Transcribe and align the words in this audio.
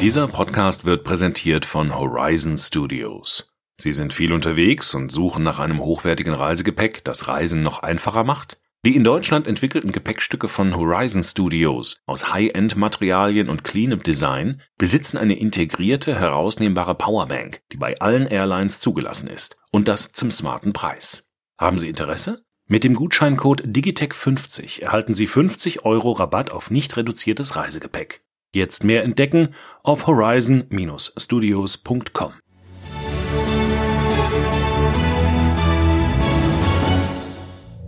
Dieser 0.00 0.28
Podcast 0.28 0.84
wird 0.84 1.02
präsentiert 1.02 1.64
von 1.64 1.92
Horizon 1.92 2.56
Studios. 2.56 3.52
Sie 3.80 3.92
sind 3.92 4.12
viel 4.12 4.32
unterwegs 4.32 4.94
und 4.94 5.10
suchen 5.10 5.42
nach 5.42 5.58
einem 5.58 5.80
hochwertigen 5.80 6.34
Reisegepäck, 6.34 7.02
das 7.02 7.26
Reisen 7.26 7.64
noch 7.64 7.82
einfacher 7.82 8.22
macht? 8.22 8.60
Die 8.86 8.94
in 8.94 9.02
Deutschland 9.02 9.48
entwickelten 9.48 9.90
Gepäckstücke 9.90 10.46
von 10.46 10.76
Horizon 10.76 11.24
Studios 11.24 12.00
aus 12.06 12.32
High-End-Materialien 12.32 13.48
und 13.48 13.64
Cleanup 13.64 14.04
Design 14.04 14.62
besitzen 14.76 15.18
eine 15.18 15.36
integrierte, 15.36 16.16
herausnehmbare 16.16 16.94
Powerbank, 16.94 17.62
die 17.72 17.76
bei 17.76 17.98
allen 17.98 18.28
Airlines 18.28 18.78
zugelassen 18.78 19.26
ist. 19.26 19.56
Und 19.72 19.88
das 19.88 20.12
zum 20.12 20.30
smarten 20.30 20.72
Preis. 20.72 21.24
Haben 21.58 21.80
Sie 21.80 21.88
Interesse? 21.88 22.44
Mit 22.68 22.84
dem 22.84 22.94
Gutscheincode 22.94 23.62
Digitech50 23.62 24.80
erhalten 24.80 25.12
Sie 25.12 25.26
50 25.26 25.84
Euro 25.84 26.12
Rabatt 26.12 26.52
auf 26.52 26.70
nicht 26.70 26.96
reduziertes 26.96 27.56
Reisegepäck. 27.56 28.22
Jetzt 28.54 28.82
mehr 28.82 29.04
entdecken 29.04 29.48
auf 29.82 30.06
horizon-studios.com. 30.06 32.32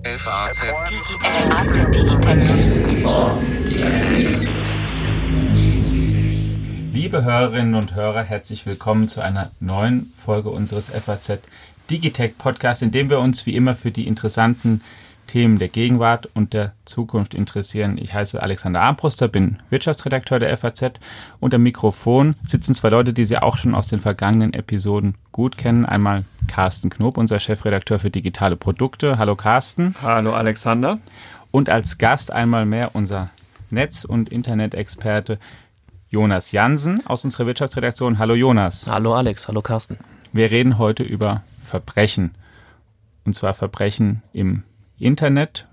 FAZ 0.05 0.65
Liebe 6.93 7.25
Hörerinnen 7.25 7.75
und 7.75 7.95
Hörer, 7.95 8.23
herzlich 8.23 8.67
willkommen 8.67 9.09
zu 9.09 9.23
einer 9.23 9.53
neuen 9.61 10.13
Folge 10.15 10.51
unseres 10.51 10.91
FAZ 10.91 11.39
Digitech 11.89 12.37
Podcasts, 12.37 12.83
in 12.83 12.91
dem 12.91 13.09
wir 13.09 13.21
uns 13.21 13.47
wie 13.47 13.57
immer 13.57 13.75
für 13.75 13.93
die 13.93 14.07
interessanten 14.07 14.83
Themen 15.31 15.61
der 15.61 15.69
Gegenwart 15.69 16.29
und 16.35 16.55
der 16.55 16.73
Zukunft 16.85 17.35
interessieren. 17.35 17.99
Ich 18.03 18.15
heiße 18.15 18.43
Alexander 18.43 18.81
Armbruster, 18.81 19.29
bin 19.29 19.59
Wirtschaftsredakteur 19.71 20.41
der 20.41 20.57
FAZ 20.57 20.95
und 21.39 21.55
am 21.55 21.63
Mikrofon 21.63 22.35
sitzen 22.45 22.75
zwei 22.75 22.89
Leute, 22.89 23.13
die 23.13 23.25
Sie 23.25 23.39
auch 23.39 23.57
schon 23.57 23.77
aus 23.77 23.87
den 23.87 24.01
vergangenen 24.01 24.55
Episoden 24.55 25.15
gut 25.31 25.57
kennen. 25.57 25.87
Einmal 25.87 26.25
Carsten 26.49 26.91
Knob, 26.91 27.17
unser 27.17 27.39
Chefredakteur 27.39 28.01
für 28.01 28.11
digitale 28.11 28.57
Produkte. 28.57 29.19
Hallo 29.19 29.37
Carsten. 29.37 29.95
Hallo 30.03 30.33
Alexander. 30.33 30.99
Und 31.53 31.69
als 31.69 31.99
Gast 31.99 32.33
einmal 32.33 32.67
mehr 32.67 32.91
unser 32.95 33.31
Netz- 33.71 34.05
und 34.05 34.31
Internet-Experte 34.31 35.39
Jonas 36.09 36.51
Jansen 36.51 37.07
aus 37.07 37.23
unserer 37.23 37.47
Wirtschaftsredaktion. 37.47 38.19
Hallo 38.19 38.35
Jonas. 38.35 38.89
Hallo 38.89 39.15
Alex, 39.15 39.47
hallo 39.47 39.63
Carsten. 39.63 39.97
Wir 40.33 40.51
reden 40.51 40.77
heute 40.77 41.05
über 41.05 41.45
Verbrechen. 41.63 42.33
Und 43.25 43.35
zwar 43.35 43.55
Verbrechen 43.55 44.23
im 44.33 44.65
Internet, 45.01 45.67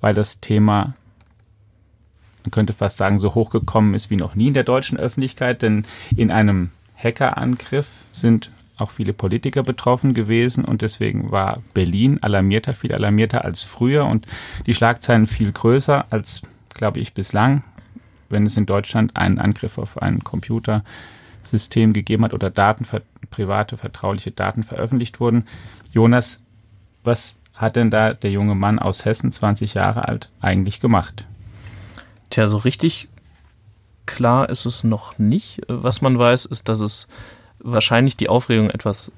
weil 0.00 0.14
das 0.14 0.40
Thema, 0.40 0.94
man 2.42 2.50
könnte 2.50 2.72
fast 2.72 2.96
sagen, 2.96 3.18
so 3.18 3.34
hochgekommen 3.34 3.94
ist 3.94 4.10
wie 4.10 4.16
noch 4.16 4.34
nie 4.34 4.48
in 4.48 4.54
der 4.54 4.64
deutschen 4.64 4.98
Öffentlichkeit, 4.98 5.62
denn 5.62 5.84
in 6.16 6.30
einem 6.30 6.70
Hackerangriff 6.96 7.88
sind 8.12 8.50
auch 8.80 8.90
viele 8.90 9.12
Politiker 9.12 9.62
betroffen 9.62 10.14
gewesen 10.14 10.64
und 10.64 10.82
deswegen 10.82 11.30
war 11.30 11.62
Berlin 11.74 12.22
alarmierter, 12.22 12.72
viel 12.72 12.94
alarmierter 12.94 13.44
als 13.44 13.62
früher 13.62 14.06
und 14.06 14.26
die 14.66 14.74
Schlagzeilen 14.74 15.26
viel 15.26 15.52
größer 15.52 16.06
als, 16.10 16.42
glaube 16.72 17.00
ich, 17.00 17.12
bislang, 17.12 17.62
wenn 18.30 18.46
es 18.46 18.56
in 18.56 18.66
Deutschland 18.66 19.16
einen 19.16 19.38
Angriff 19.38 19.76
auf 19.76 20.00
ein 20.00 20.24
Computersystem 20.24 21.92
gegeben 21.92 22.24
hat 22.24 22.32
oder 22.32 22.50
Daten, 22.50 22.86
private, 23.30 23.76
vertrauliche 23.76 24.30
Daten 24.30 24.62
veröffentlicht 24.62 25.20
wurden. 25.20 25.46
Jonas, 25.92 26.42
was 27.04 27.36
hat 27.60 27.76
denn 27.76 27.90
da 27.90 28.14
der 28.14 28.30
junge 28.30 28.54
Mann 28.54 28.78
aus 28.78 29.04
Hessen, 29.04 29.30
20 29.30 29.74
Jahre 29.74 30.08
alt, 30.08 30.30
eigentlich 30.40 30.80
gemacht? 30.80 31.24
Tja, 32.30 32.48
so 32.48 32.56
richtig 32.56 33.08
klar 34.06 34.48
ist 34.48 34.64
es 34.64 34.82
noch 34.82 35.18
nicht. 35.18 35.60
Was 35.68 36.00
man 36.00 36.18
weiß, 36.18 36.46
ist, 36.46 36.68
dass 36.68 36.80
es 36.80 37.06
wahrscheinlich 37.58 38.16
die 38.16 38.28
Aufregung 38.28 38.70
etwas 38.70 39.12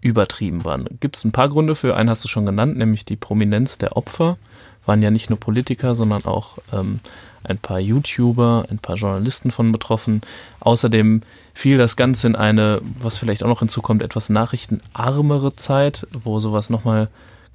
übertrieben 0.00 0.64
war. 0.64 0.78
Gibt 1.00 1.16
es 1.16 1.24
ein 1.24 1.32
paar 1.32 1.48
Gründe 1.48 1.74
für. 1.74 1.96
Einen 1.96 2.10
hast 2.10 2.24
du 2.24 2.28
schon 2.28 2.46
genannt, 2.46 2.76
nämlich 2.76 3.04
die 3.04 3.16
Prominenz 3.16 3.78
der 3.78 3.96
Opfer. 3.96 4.36
Waren 4.84 5.02
ja 5.02 5.10
nicht 5.10 5.30
nur 5.30 5.40
Politiker, 5.40 5.94
sondern 5.94 6.24
auch 6.24 6.58
ähm, 6.72 7.00
ein 7.44 7.58
paar 7.58 7.80
YouTuber, 7.80 8.66
ein 8.70 8.78
paar 8.78 8.96
Journalisten 8.96 9.50
von 9.50 9.72
betroffen. 9.72 10.22
Außerdem 10.60 11.22
fiel 11.54 11.78
das 11.78 11.96
Ganze 11.96 12.26
in 12.26 12.36
eine, 12.36 12.80
was 12.82 13.18
vielleicht 13.18 13.42
auch 13.42 13.48
noch 13.48 13.60
hinzukommt, 13.60 14.02
etwas 14.02 14.28
nachrichtenarmere 14.28 15.56
Zeit, 15.56 16.06
wo 16.12 16.40
sowas 16.40 16.70
nochmal 16.70 17.08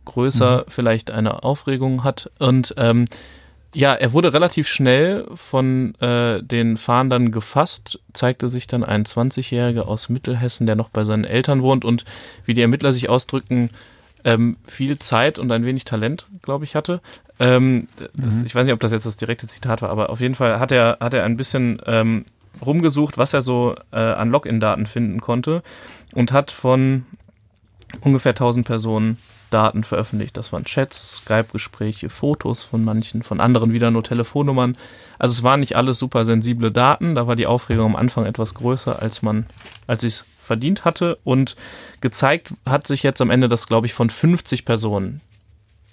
größer 0.05 0.59
mhm. 0.59 0.63
vielleicht 0.67 1.11
eine 1.11 1.43
Aufregung 1.43 2.03
hat. 2.03 2.31
Und 2.39 2.73
ähm, 2.77 3.05
ja, 3.73 3.93
er 3.93 4.11
wurde 4.13 4.33
relativ 4.33 4.67
schnell 4.67 5.25
von 5.33 5.95
äh, 5.95 6.43
den 6.43 6.77
Fahndern 6.77 7.31
gefasst, 7.31 7.99
zeigte 8.13 8.49
sich 8.49 8.67
dann 8.67 8.83
ein 8.83 9.05
20-Jähriger 9.05 9.81
aus 9.81 10.09
Mittelhessen, 10.09 10.67
der 10.67 10.75
noch 10.75 10.89
bei 10.89 11.03
seinen 11.03 11.23
Eltern 11.23 11.61
wohnt 11.61 11.85
und 11.85 12.03
wie 12.45 12.53
die 12.53 12.61
Ermittler 12.61 12.91
sich 12.91 13.09
ausdrücken, 13.09 13.69
ähm, 14.23 14.57
viel 14.63 14.99
Zeit 14.99 15.39
und 15.39 15.51
ein 15.51 15.65
wenig 15.65 15.85
Talent, 15.85 16.27
glaube 16.41 16.65
ich, 16.65 16.75
hatte. 16.75 17.01
Ähm, 17.39 17.87
das, 18.13 18.39
mhm. 18.39 18.45
Ich 18.45 18.55
weiß 18.55 18.65
nicht, 18.65 18.73
ob 18.73 18.81
das 18.81 18.91
jetzt 18.91 19.05
das 19.05 19.17
direkte 19.17 19.47
Zitat 19.47 19.81
war, 19.81 19.89
aber 19.89 20.09
auf 20.09 20.19
jeden 20.19 20.35
Fall 20.35 20.59
hat 20.59 20.71
er, 20.71 20.97
hat 20.99 21.13
er 21.13 21.23
ein 21.23 21.37
bisschen 21.37 21.81
ähm, 21.85 22.25
rumgesucht, 22.63 23.17
was 23.17 23.33
er 23.33 23.41
so 23.41 23.75
äh, 23.91 23.99
an 23.99 24.29
Login-Daten 24.29 24.85
finden 24.85 25.21
konnte 25.21 25.63
und 26.13 26.33
hat 26.33 26.51
von 26.51 27.05
ungefähr 28.01 28.31
1000 28.31 28.65
Personen 28.65 29.17
Daten 29.51 29.83
veröffentlicht. 29.83 30.35
Das 30.37 30.51
waren 30.51 30.65
Chats, 30.65 31.17
Skype-Gespräche, 31.17 32.09
Fotos 32.09 32.63
von 32.63 32.83
manchen, 32.83 33.21
von 33.21 33.39
anderen 33.39 33.73
wieder 33.73 33.91
nur 33.91 34.03
Telefonnummern. 34.03 34.77
Also 35.19 35.33
es 35.33 35.43
waren 35.43 35.59
nicht 35.59 35.75
alles 35.75 35.99
super 35.99 36.25
sensible 36.25 36.71
Daten. 36.71 37.13
Da 37.13 37.27
war 37.27 37.35
die 37.35 37.45
Aufregung 37.45 37.85
am 37.85 37.95
Anfang 37.95 38.25
etwas 38.25 38.53
größer, 38.55 39.01
als 39.01 39.21
man, 39.21 39.45
als 39.87 40.03
ich 40.03 40.15
es 40.15 40.25
verdient 40.39 40.85
hatte. 40.85 41.19
Und 41.23 41.55
gezeigt 42.01 42.53
hat 42.65 42.87
sich 42.87 43.03
jetzt 43.03 43.21
am 43.21 43.29
Ende, 43.29 43.47
dass, 43.47 43.67
glaube 43.67 43.87
ich, 43.87 43.93
von 43.93 44.09
50 44.09 44.65
Personen, 44.65 45.21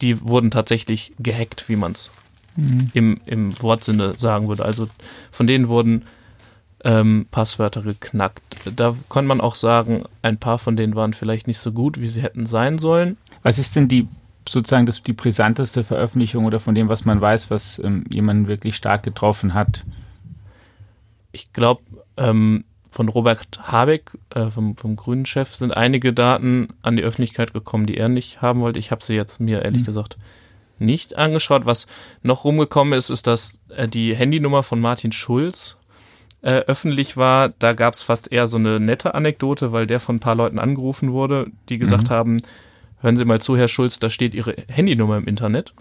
die 0.00 0.20
wurden 0.22 0.50
tatsächlich 0.50 1.12
gehackt, 1.18 1.68
wie 1.68 1.76
man 1.76 1.92
es 1.92 2.10
mhm. 2.56 2.90
im, 2.94 3.20
im 3.26 3.62
Wortsinne 3.62 4.14
sagen 4.16 4.48
würde. 4.48 4.64
Also 4.64 4.86
von 5.30 5.46
denen 5.46 5.68
wurden 5.68 6.06
ähm, 6.84 7.26
Passwörter 7.30 7.82
geknackt. 7.82 8.42
Da 8.76 8.94
kann 9.08 9.26
man 9.26 9.40
auch 9.40 9.54
sagen, 9.54 10.04
ein 10.22 10.38
paar 10.38 10.58
von 10.58 10.76
denen 10.76 10.94
waren 10.94 11.14
vielleicht 11.14 11.46
nicht 11.46 11.58
so 11.58 11.72
gut, 11.72 12.00
wie 12.00 12.06
sie 12.06 12.22
hätten 12.22 12.46
sein 12.46 12.78
sollen. 12.78 13.16
Was 13.48 13.58
ist 13.58 13.76
denn 13.76 13.88
die 13.88 14.06
sozusagen 14.46 14.84
das, 14.84 15.02
die 15.02 15.14
brisanteste 15.14 15.82
Veröffentlichung 15.82 16.44
oder 16.44 16.60
von 16.60 16.74
dem, 16.74 16.90
was 16.90 17.06
man 17.06 17.18
weiß, 17.18 17.50
was 17.50 17.78
ähm, 17.78 18.04
jemanden 18.10 18.46
wirklich 18.46 18.76
stark 18.76 19.02
getroffen 19.02 19.54
hat? 19.54 19.86
Ich 21.32 21.54
glaube, 21.54 21.80
ähm, 22.18 22.64
von 22.90 23.08
Robert 23.08 23.48
Habeck, 23.62 24.18
äh, 24.34 24.50
vom, 24.50 24.76
vom 24.76 24.96
grünen 24.96 25.24
Chef, 25.24 25.54
sind 25.54 25.74
einige 25.74 26.12
Daten 26.12 26.68
an 26.82 26.96
die 26.96 27.02
Öffentlichkeit 27.02 27.54
gekommen, 27.54 27.86
die 27.86 27.96
er 27.96 28.10
nicht 28.10 28.42
haben 28.42 28.60
wollte. 28.60 28.78
Ich 28.78 28.90
habe 28.90 29.02
sie 29.02 29.14
jetzt 29.14 29.40
mir 29.40 29.62
ehrlich 29.62 29.80
mhm. 29.80 29.86
gesagt 29.86 30.18
nicht 30.78 31.16
angeschaut. 31.16 31.64
Was 31.64 31.86
noch 32.22 32.44
rumgekommen 32.44 32.92
ist, 32.92 33.08
ist, 33.08 33.26
dass 33.26 33.62
äh, 33.70 33.88
die 33.88 34.14
Handynummer 34.14 34.62
von 34.62 34.78
Martin 34.78 35.12
Schulz 35.12 35.78
äh, 36.42 36.50
öffentlich 36.66 37.16
war. 37.16 37.48
Da 37.48 37.72
gab 37.72 37.94
es 37.94 38.02
fast 38.02 38.30
eher 38.30 38.46
so 38.46 38.58
eine 38.58 38.78
nette 38.78 39.14
Anekdote, 39.14 39.72
weil 39.72 39.86
der 39.86 40.00
von 40.00 40.16
ein 40.16 40.20
paar 40.20 40.34
Leuten 40.34 40.58
angerufen 40.58 41.12
wurde, 41.12 41.50
die 41.70 41.78
gesagt 41.78 42.10
mhm. 42.10 42.14
haben, 42.14 42.36
hören 43.00 43.16
Sie 43.16 43.24
mal 43.24 43.40
zu, 43.40 43.56
Herr 43.56 43.68
Schulz, 43.68 43.98
da 43.98 44.10
steht 44.10 44.34
Ihre 44.34 44.54
Handynummer 44.68 45.16
im 45.16 45.26
Internet. 45.26 45.72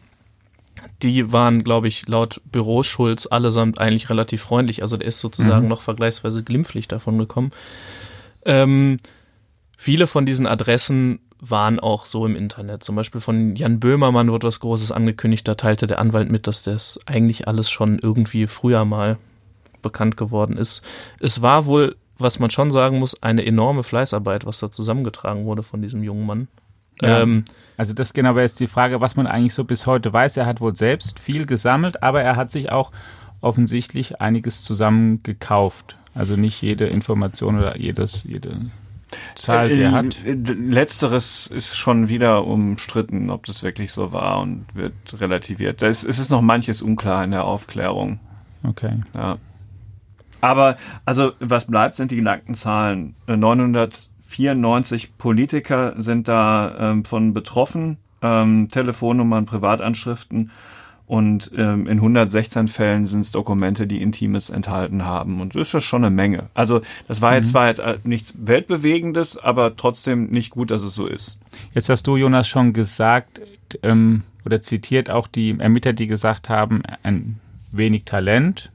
Die 1.01 1.31
waren, 1.31 1.63
glaube 1.63 1.87
ich, 1.87 2.07
laut 2.07 2.41
Büro 2.45 2.83
Schulz 2.83 3.27
allesamt 3.29 3.79
eigentlich 3.79 4.09
relativ 4.09 4.41
freundlich. 4.41 4.81
Also 4.81 4.97
der 4.97 5.07
ist 5.07 5.19
sozusagen 5.19 5.63
mhm. 5.63 5.69
noch 5.69 5.81
vergleichsweise 5.81 6.43
glimpflich 6.43 6.87
davon 6.87 7.17
gekommen. 7.17 7.51
Ähm, 8.45 8.99
viele 9.75 10.07
von 10.07 10.25
diesen 10.25 10.47
Adressen 10.47 11.19
waren 11.39 11.79
auch 11.79 12.05
so 12.05 12.25
im 12.25 12.35
Internet. 12.35 12.83
Zum 12.83 12.95
Beispiel 12.95 13.21
von 13.21 13.55
Jan 13.55 13.79
Böhmermann 13.79 14.31
wird 14.31 14.43
was 14.43 14.59
Großes 14.59 14.91
angekündigt. 14.91 15.47
Da 15.47 15.55
teilte 15.55 15.87
der 15.87 15.99
Anwalt 15.99 16.31
mit, 16.31 16.47
dass 16.47 16.63
das 16.63 16.99
eigentlich 17.05 17.47
alles 17.47 17.69
schon 17.69 17.99
irgendwie 17.99 18.47
früher 18.47 18.85
mal 18.85 19.17
bekannt 19.81 20.17
geworden 20.17 20.57
ist. 20.57 20.81
Es 21.19 21.41
war 21.41 21.65
wohl, 21.65 21.95
was 22.17 22.39
man 22.39 22.49
schon 22.49 22.71
sagen 22.71 22.97
muss, 22.99 23.21
eine 23.21 23.45
enorme 23.45 23.83
Fleißarbeit, 23.83 24.45
was 24.45 24.59
da 24.59 24.71
zusammengetragen 24.71 25.45
wurde 25.45 25.63
von 25.63 25.81
diesem 25.81 26.03
jungen 26.03 26.25
Mann. 26.25 26.47
Ja. 27.01 27.21
Ähm, 27.21 27.45
also 27.77 27.93
das 27.93 28.13
genau 28.13 28.35
wäre 28.35 28.43
jetzt 28.43 28.59
die 28.59 28.67
Frage, 28.67 29.01
was 29.01 29.15
man 29.15 29.27
eigentlich 29.27 29.53
so 29.53 29.63
bis 29.63 29.85
heute 29.85 30.11
weiß. 30.11 30.37
Er 30.37 30.45
hat 30.45 30.61
wohl 30.61 30.75
selbst 30.75 31.19
viel 31.19 31.45
gesammelt, 31.45 32.01
aber 32.01 32.21
er 32.21 32.35
hat 32.35 32.51
sich 32.51 32.71
auch 32.71 32.91
offensichtlich 33.41 34.19
einiges 34.19 34.63
zusammengekauft. 34.63 35.95
Also 36.15 36.35
nicht 36.35 36.61
jede 36.61 36.87
Information 36.87 37.59
oder 37.59 37.77
jedes, 37.77 38.23
jede 38.23 38.71
Zahl, 39.35 39.69
die 39.69 39.81
er 39.81 39.91
hat. 39.91 40.25
Äh, 40.25 40.33
letzteres 40.33 41.47
ist 41.47 41.77
schon 41.77 42.09
wieder 42.09 42.45
umstritten, 42.45 43.29
ob 43.29 43.45
das 43.45 43.61
wirklich 43.61 43.91
so 43.91 44.11
war 44.11 44.39
und 44.39 44.65
wird 44.73 44.93
relativiert. 45.19 45.81
Es 45.83 46.03
ist 46.03 46.31
noch 46.31 46.41
manches 46.41 46.81
unklar 46.81 47.23
in 47.23 47.31
der 47.31 47.45
Aufklärung. 47.45 48.19
Okay. 48.63 48.93
Ja. 49.13 49.37
Aber 50.41 50.77
also 51.05 51.31
was 51.39 51.67
bleibt, 51.67 51.95
sind 51.95 52.11
die 52.11 52.15
genackten 52.15 52.55
Zahlen. 52.55 53.15
900 53.27 53.93
äh, 53.93 53.97
94 54.27 55.17
Politiker 55.17 55.93
sind 55.97 56.27
da 56.27 56.91
ähm, 56.91 57.05
von 57.05 57.33
betroffen, 57.33 57.97
ähm, 58.21 58.67
Telefonnummern, 58.69 59.45
Privatanschriften 59.45 60.51
Und 61.05 61.53
ähm, 61.55 61.87
in 61.87 61.99
116 61.99 62.67
Fällen 62.67 63.05
sind 63.05 63.21
es 63.21 63.31
Dokumente, 63.31 63.87
die 63.87 64.01
Intimes 64.01 64.49
enthalten 64.49 65.05
haben. 65.05 65.39
Und 65.39 65.55
das 65.55 65.73
ist 65.73 65.83
schon 65.85 66.03
eine 66.03 66.13
Menge. 66.13 66.49
Also 66.53 66.81
das 67.07 67.21
war 67.21 67.35
jetzt 67.35 67.47
mhm. 67.47 67.51
zwar 67.51 67.67
jetzt 67.67 67.79
äh, 67.79 67.99
nichts 68.03 68.35
Weltbewegendes, 68.37 69.37
aber 69.37 69.77
trotzdem 69.77 70.25
nicht 70.25 70.49
gut, 70.49 70.69
dass 70.69 70.83
es 70.83 70.93
so 70.93 71.07
ist. 71.07 71.39
Jetzt 71.73 71.87
hast 71.87 72.05
du, 72.07 72.17
Jonas, 72.17 72.49
schon 72.49 72.73
gesagt 72.73 73.39
ähm, 73.81 74.23
oder 74.45 74.59
zitiert 74.59 75.09
auch 75.09 75.27
die 75.27 75.55
Ermittler, 75.57 75.93
die 75.93 76.07
gesagt 76.07 76.49
haben, 76.49 76.83
ein 77.03 77.39
wenig 77.71 78.03
Talent 78.03 78.71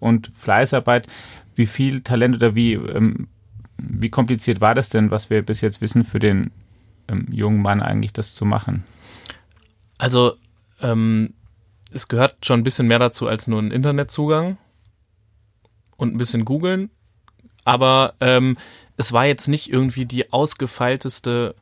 und 0.00 0.32
Fleißarbeit. 0.34 1.06
Wie 1.54 1.66
viel 1.66 2.00
Talent 2.00 2.34
oder 2.34 2.56
wie, 2.56 2.72
ähm, 2.74 3.28
wie 3.78 4.10
kompliziert 4.10 4.60
war 4.60 4.74
das 4.74 4.88
denn, 4.88 5.10
was 5.10 5.30
wir 5.30 5.42
bis 5.42 5.60
jetzt 5.60 5.80
wissen, 5.80 6.04
für 6.04 6.18
den 6.18 6.50
ähm, 7.08 7.26
jungen 7.30 7.62
Mann 7.62 7.82
eigentlich 7.82 8.12
das 8.12 8.34
zu 8.34 8.44
machen? 8.44 8.84
Also 9.98 10.34
ähm, 10.80 11.34
es 11.92 12.08
gehört 12.08 12.44
schon 12.44 12.60
ein 12.60 12.64
bisschen 12.64 12.86
mehr 12.86 12.98
dazu 12.98 13.26
als 13.26 13.46
nur 13.46 13.60
ein 13.60 13.70
Internetzugang 13.70 14.58
und 15.96 16.14
ein 16.14 16.18
bisschen 16.18 16.44
googeln. 16.44 16.90
Aber 17.64 18.14
ähm, 18.20 18.56
es 18.96 19.12
war 19.12 19.26
jetzt 19.26 19.48
nicht 19.48 19.70
irgendwie 19.70 20.06
die 20.06 20.32
ausgefeilteste 20.32 21.54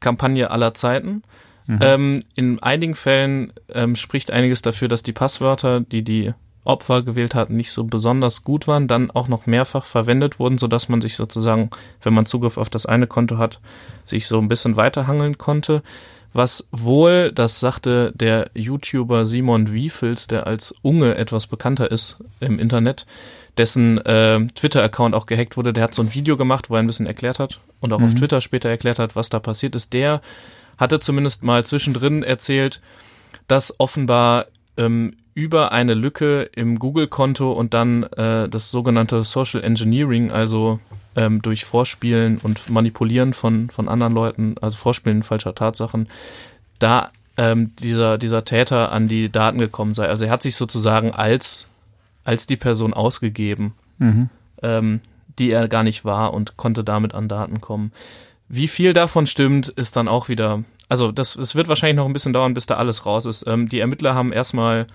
Kampagne 0.00 0.50
aller 0.50 0.74
Zeiten. 0.74 1.22
Mhm. 1.66 1.78
Ähm, 1.80 2.20
in 2.34 2.62
einigen 2.62 2.94
Fällen 2.94 3.52
ähm, 3.68 3.96
spricht 3.96 4.30
einiges 4.30 4.62
dafür, 4.62 4.88
dass 4.88 5.02
die 5.02 5.12
Passwörter, 5.12 5.80
die 5.80 6.02
die 6.02 6.34
Opfer 6.64 7.02
gewählt 7.02 7.34
hatten, 7.34 7.56
nicht 7.56 7.72
so 7.72 7.84
besonders 7.84 8.42
gut 8.44 8.66
waren, 8.66 8.88
dann 8.88 9.10
auch 9.10 9.28
noch 9.28 9.46
mehrfach 9.46 9.84
verwendet 9.84 10.38
wurden, 10.38 10.58
so 10.58 10.66
dass 10.66 10.88
man 10.88 11.00
sich 11.00 11.16
sozusagen, 11.16 11.70
wenn 12.02 12.14
man 12.14 12.26
Zugriff 12.26 12.58
auf 12.58 12.70
das 12.70 12.86
eine 12.86 13.06
Konto 13.06 13.38
hat, 13.38 13.60
sich 14.04 14.26
so 14.26 14.38
ein 14.38 14.48
bisschen 14.48 14.76
weiterhangeln 14.76 15.38
konnte 15.38 15.82
was 16.34 16.66
wohl, 16.72 17.30
das 17.32 17.60
sagte 17.60 18.12
der 18.16 18.50
YouTuber 18.54 19.24
Simon 19.26 19.72
Wiefels, 19.72 20.26
der 20.26 20.48
als 20.48 20.74
Unge 20.82 21.14
etwas 21.14 21.46
bekannter 21.46 21.90
ist 21.90 22.18
im 22.40 22.58
Internet, 22.58 23.06
dessen 23.56 24.04
äh, 24.04 24.44
Twitter-Account 24.48 25.14
auch 25.14 25.26
gehackt 25.26 25.56
wurde, 25.56 25.72
der 25.72 25.84
hat 25.84 25.94
so 25.94 26.02
ein 26.02 26.12
Video 26.12 26.36
gemacht, 26.36 26.68
wo 26.68 26.74
er 26.74 26.80
ein 26.80 26.88
bisschen 26.88 27.06
erklärt 27.06 27.38
hat 27.38 27.60
und 27.80 27.92
auch 27.92 28.00
mhm. 28.00 28.06
auf 28.06 28.14
Twitter 28.16 28.40
später 28.40 28.68
erklärt 28.68 28.98
hat, 28.98 29.14
was 29.14 29.28
da 29.28 29.38
passiert 29.38 29.76
ist. 29.76 29.92
Der 29.92 30.20
hatte 30.76 30.98
zumindest 30.98 31.44
mal 31.44 31.64
zwischendrin 31.64 32.24
erzählt, 32.24 32.80
dass 33.46 33.78
offenbar 33.78 34.46
ähm, 34.76 35.14
über 35.34 35.72
eine 35.72 35.94
Lücke 35.94 36.42
im 36.54 36.78
Google-Konto 36.78 37.52
und 37.52 37.74
dann 37.74 38.04
äh, 38.04 38.48
das 38.48 38.70
sogenannte 38.70 39.24
Social 39.24 39.62
Engineering, 39.62 40.30
also 40.30 40.78
ähm, 41.16 41.42
durch 41.42 41.64
Vorspielen 41.64 42.38
und 42.42 42.70
Manipulieren 42.70 43.34
von, 43.34 43.68
von 43.70 43.88
anderen 43.88 44.12
Leuten, 44.12 44.54
also 44.60 44.76
Vorspielen 44.76 45.22
falscher 45.22 45.54
Tatsachen, 45.54 46.08
da 46.78 47.10
ähm, 47.36 47.74
dieser, 47.76 48.18
dieser 48.18 48.44
Täter 48.44 48.92
an 48.92 49.08
die 49.08 49.30
Daten 49.30 49.58
gekommen 49.58 49.94
sei. 49.94 50.08
Also 50.08 50.24
er 50.24 50.30
hat 50.30 50.42
sich 50.42 50.56
sozusagen 50.56 51.12
als, 51.12 51.66
als 52.22 52.46
die 52.46 52.56
Person 52.56 52.94
ausgegeben, 52.94 53.74
mhm. 53.98 54.30
ähm, 54.62 55.00
die 55.38 55.50
er 55.50 55.66
gar 55.66 55.82
nicht 55.82 56.04
war 56.04 56.32
und 56.32 56.56
konnte 56.56 56.84
damit 56.84 57.12
an 57.12 57.28
Daten 57.28 57.60
kommen. 57.60 57.92
Wie 58.48 58.68
viel 58.68 58.92
davon 58.92 59.26
stimmt, 59.26 59.68
ist 59.68 59.96
dann 59.96 60.06
auch 60.06 60.28
wieder, 60.28 60.62
also 60.88 61.10
das, 61.10 61.34
es 61.34 61.56
wird 61.56 61.66
wahrscheinlich 61.66 61.96
noch 61.96 62.06
ein 62.06 62.12
bisschen 62.12 62.32
dauern, 62.32 62.54
bis 62.54 62.66
da 62.66 62.76
alles 62.76 63.04
raus 63.04 63.26
ist. 63.26 63.44
Ähm, 63.48 63.68
die 63.68 63.80
Ermittler 63.80 64.14
haben 64.14 64.32
erstmal 64.32 64.86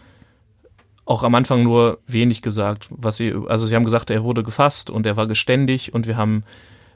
auch 1.09 1.23
am 1.23 1.33
Anfang 1.33 1.63
nur 1.63 1.97
wenig 2.05 2.43
gesagt, 2.43 2.87
was 2.91 3.17
sie, 3.17 3.33
also 3.47 3.65
sie 3.65 3.75
haben 3.75 3.83
gesagt, 3.83 4.11
er 4.11 4.23
wurde 4.23 4.43
gefasst 4.43 4.91
und 4.91 5.07
er 5.07 5.17
war 5.17 5.25
geständig 5.25 5.91
und 5.91 6.05
wir 6.05 6.17
haben 6.17 6.43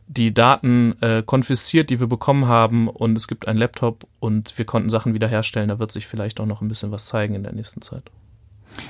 die 0.05 0.31
Daten 0.31 0.95
äh, 1.01 1.23
konfisziert, 1.25 1.89
die 1.89 1.99
wir 1.99 2.05
bekommen 2.05 2.47
haben 2.47 2.89
und 2.89 3.17
es 3.17 3.27
gibt 3.27 3.47
einen 3.47 3.57
Laptop 3.57 4.05
und 4.19 4.55
wir 4.55 4.65
konnten 4.65 4.91
Sachen 4.91 5.15
wiederherstellen. 5.15 5.67
Da 5.67 5.79
wird 5.79 5.91
sich 5.91 6.05
vielleicht 6.05 6.39
auch 6.39 6.45
noch 6.45 6.61
ein 6.61 6.67
bisschen 6.67 6.91
was 6.91 7.07
zeigen 7.07 7.33
in 7.33 7.41
der 7.41 7.53
nächsten 7.53 7.81
Zeit. 7.81 8.03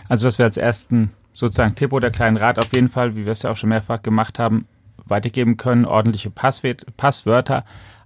Also 0.10 0.28
was 0.28 0.40
wir 0.40 0.46
als 0.46 0.58
ersten 0.58 1.14
sozusagen 1.34 1.76
Tipp 1.76 1.94
oder 1.94 2.12
kleinen 2.12 2.36
Rat 2.36 2.60
auf 2.60 2.74
jeden 2.74 2.90
Fall, 2.90 3.16
wie 3.16 3.24
wir 3.24 3.32
es 3.32 3.44
ja 3.44 3.52
auch 3.52 3.58
schon 3.58 3.70
mehrfach 3.70 4.02
gemacht 4.02 4.40
haben, 4.40 4.68
weitergeben 5.06 5.56
können, 5.56 5.86
ordentliche 5.86 6.32
Passwörter 6.32 7.64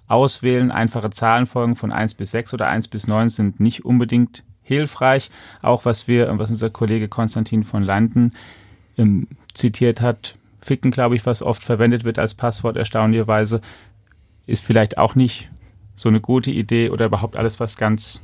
auswählen, 0.08 0.70
einfache 0.70 1.10
Zahlenfolgen 1.10 1.76
von 1.76 1.92
1 1.92 2.14
bis 2.14 2.30
6 2.30 2.54
oder 2.54 2.68
1 2.68 2.90
bis 2.90 3.08
9 3.08 3.30
sind 3.30 3.60
nicht 3.60 3.86
unbedingt 3.86 4.44
hilfreich. 4.68 5.32
Auch 5.62 5.86
was 5.86 6.08
wir, 6.08 6.32
was 6.38 6.50
unser 6.50 6.70
Kollege 6.70 7.08
Konstantin 7.08 7.64
von 7.64 7.84
Landen 7.84 8.34
ähm, 8.98 9.28
zitiert 9.54 10.02
hat, 10.02 10.36
Ficken, 10.62 10.92
glaube 10.92 11.16
ich, 11.16 11.26
was 11.26 11.42
oft 11.42 11.64
verwendet 11.64 12.04
wird 12.04 12.20
als 12.20 12.34
Passwort, 12.34 12.76
erstaunlicherweise, 12.76 13.62
ist 14.48 14.64
vielleicht 14.64 14.98
auch 14.98 15.16
nicht 15.16 15.50
so 15.96 16.10
eine 16.10 16.20
gute 16.20 16.52
Idee 16.52 16.90
oder 16.90 17.06
überhaupt 17.06 17.38
alles, 17.38 17.60
was 17.60 17.78
ganz 17.78 18.20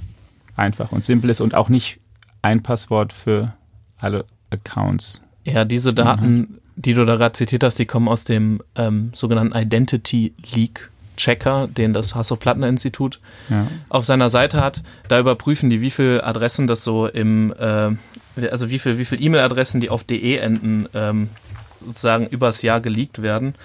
einfach 0.55 0.91
und 0.91 1.05
simpel 1.05 1.29
ist 1.29 1.41
und 1.41 1.55
auch 1.55 1.69
nicht 1.69 1.99
ein 2.41 2.61
Passwort 2.61 3.13
für 3.13 3.53
alle 3.97 4.25
Accounts. 4.49 5.21
Ja, 5.45 5.63
diese 5.63 5.93
Daten, 5.93 6.59
die 6.75 6.93
du 6.93 7.05
da 7.05 7.15
gerade 7.15 7.33
zitiert 7.33 7.63
hast, 7.63 7.79
die 7.79 7.85
kommen 7.85 8.07
aus 8.07 8.25
dem 8.25 8.61
ähm, 8.75 9.11
sogenannten 9.13 9.57
Identity 9.57 10.33
Leak 10.53 10.91
Checker, 11.17 11.67
den 11.67 11.93
das 11.93 12.15
Hasso-Plattner-Institut 12.15 13.19
ja. 13.49 13.67
auf 13.89 14.05
seiner 14.05 14.29
Seite 14.29 14.61
hat. 14.61 14.83
Da 15.07 15.19
überprüfen 15.19 15.69
die, 15.69 15.81
wie 15.81 15.91
viele 15.91 16.23
Adressen 16.23 16.67
das 16.67 16.83
so 16.83 17.07
im, 17.07 17.53
äh, 17.57 17.91
also 18.47 18.69
wie 18.69 18.79
viel, 18.79 18.97
wie 18.97 19.05
viel 19.05 19.21
E-Mail-Adressen, 19.21 19.81
die 19.81 19.89
auf 19.89 20.03
DE 20.03 20.37
enden, 20.37 20.87
ähm, 20.93 21.29
sozusagen 21.85 22.27
übers 22.27 22.61
Jahr 22.61 22.81
geleakt 22.81 23.21
werden. 23.21 23.55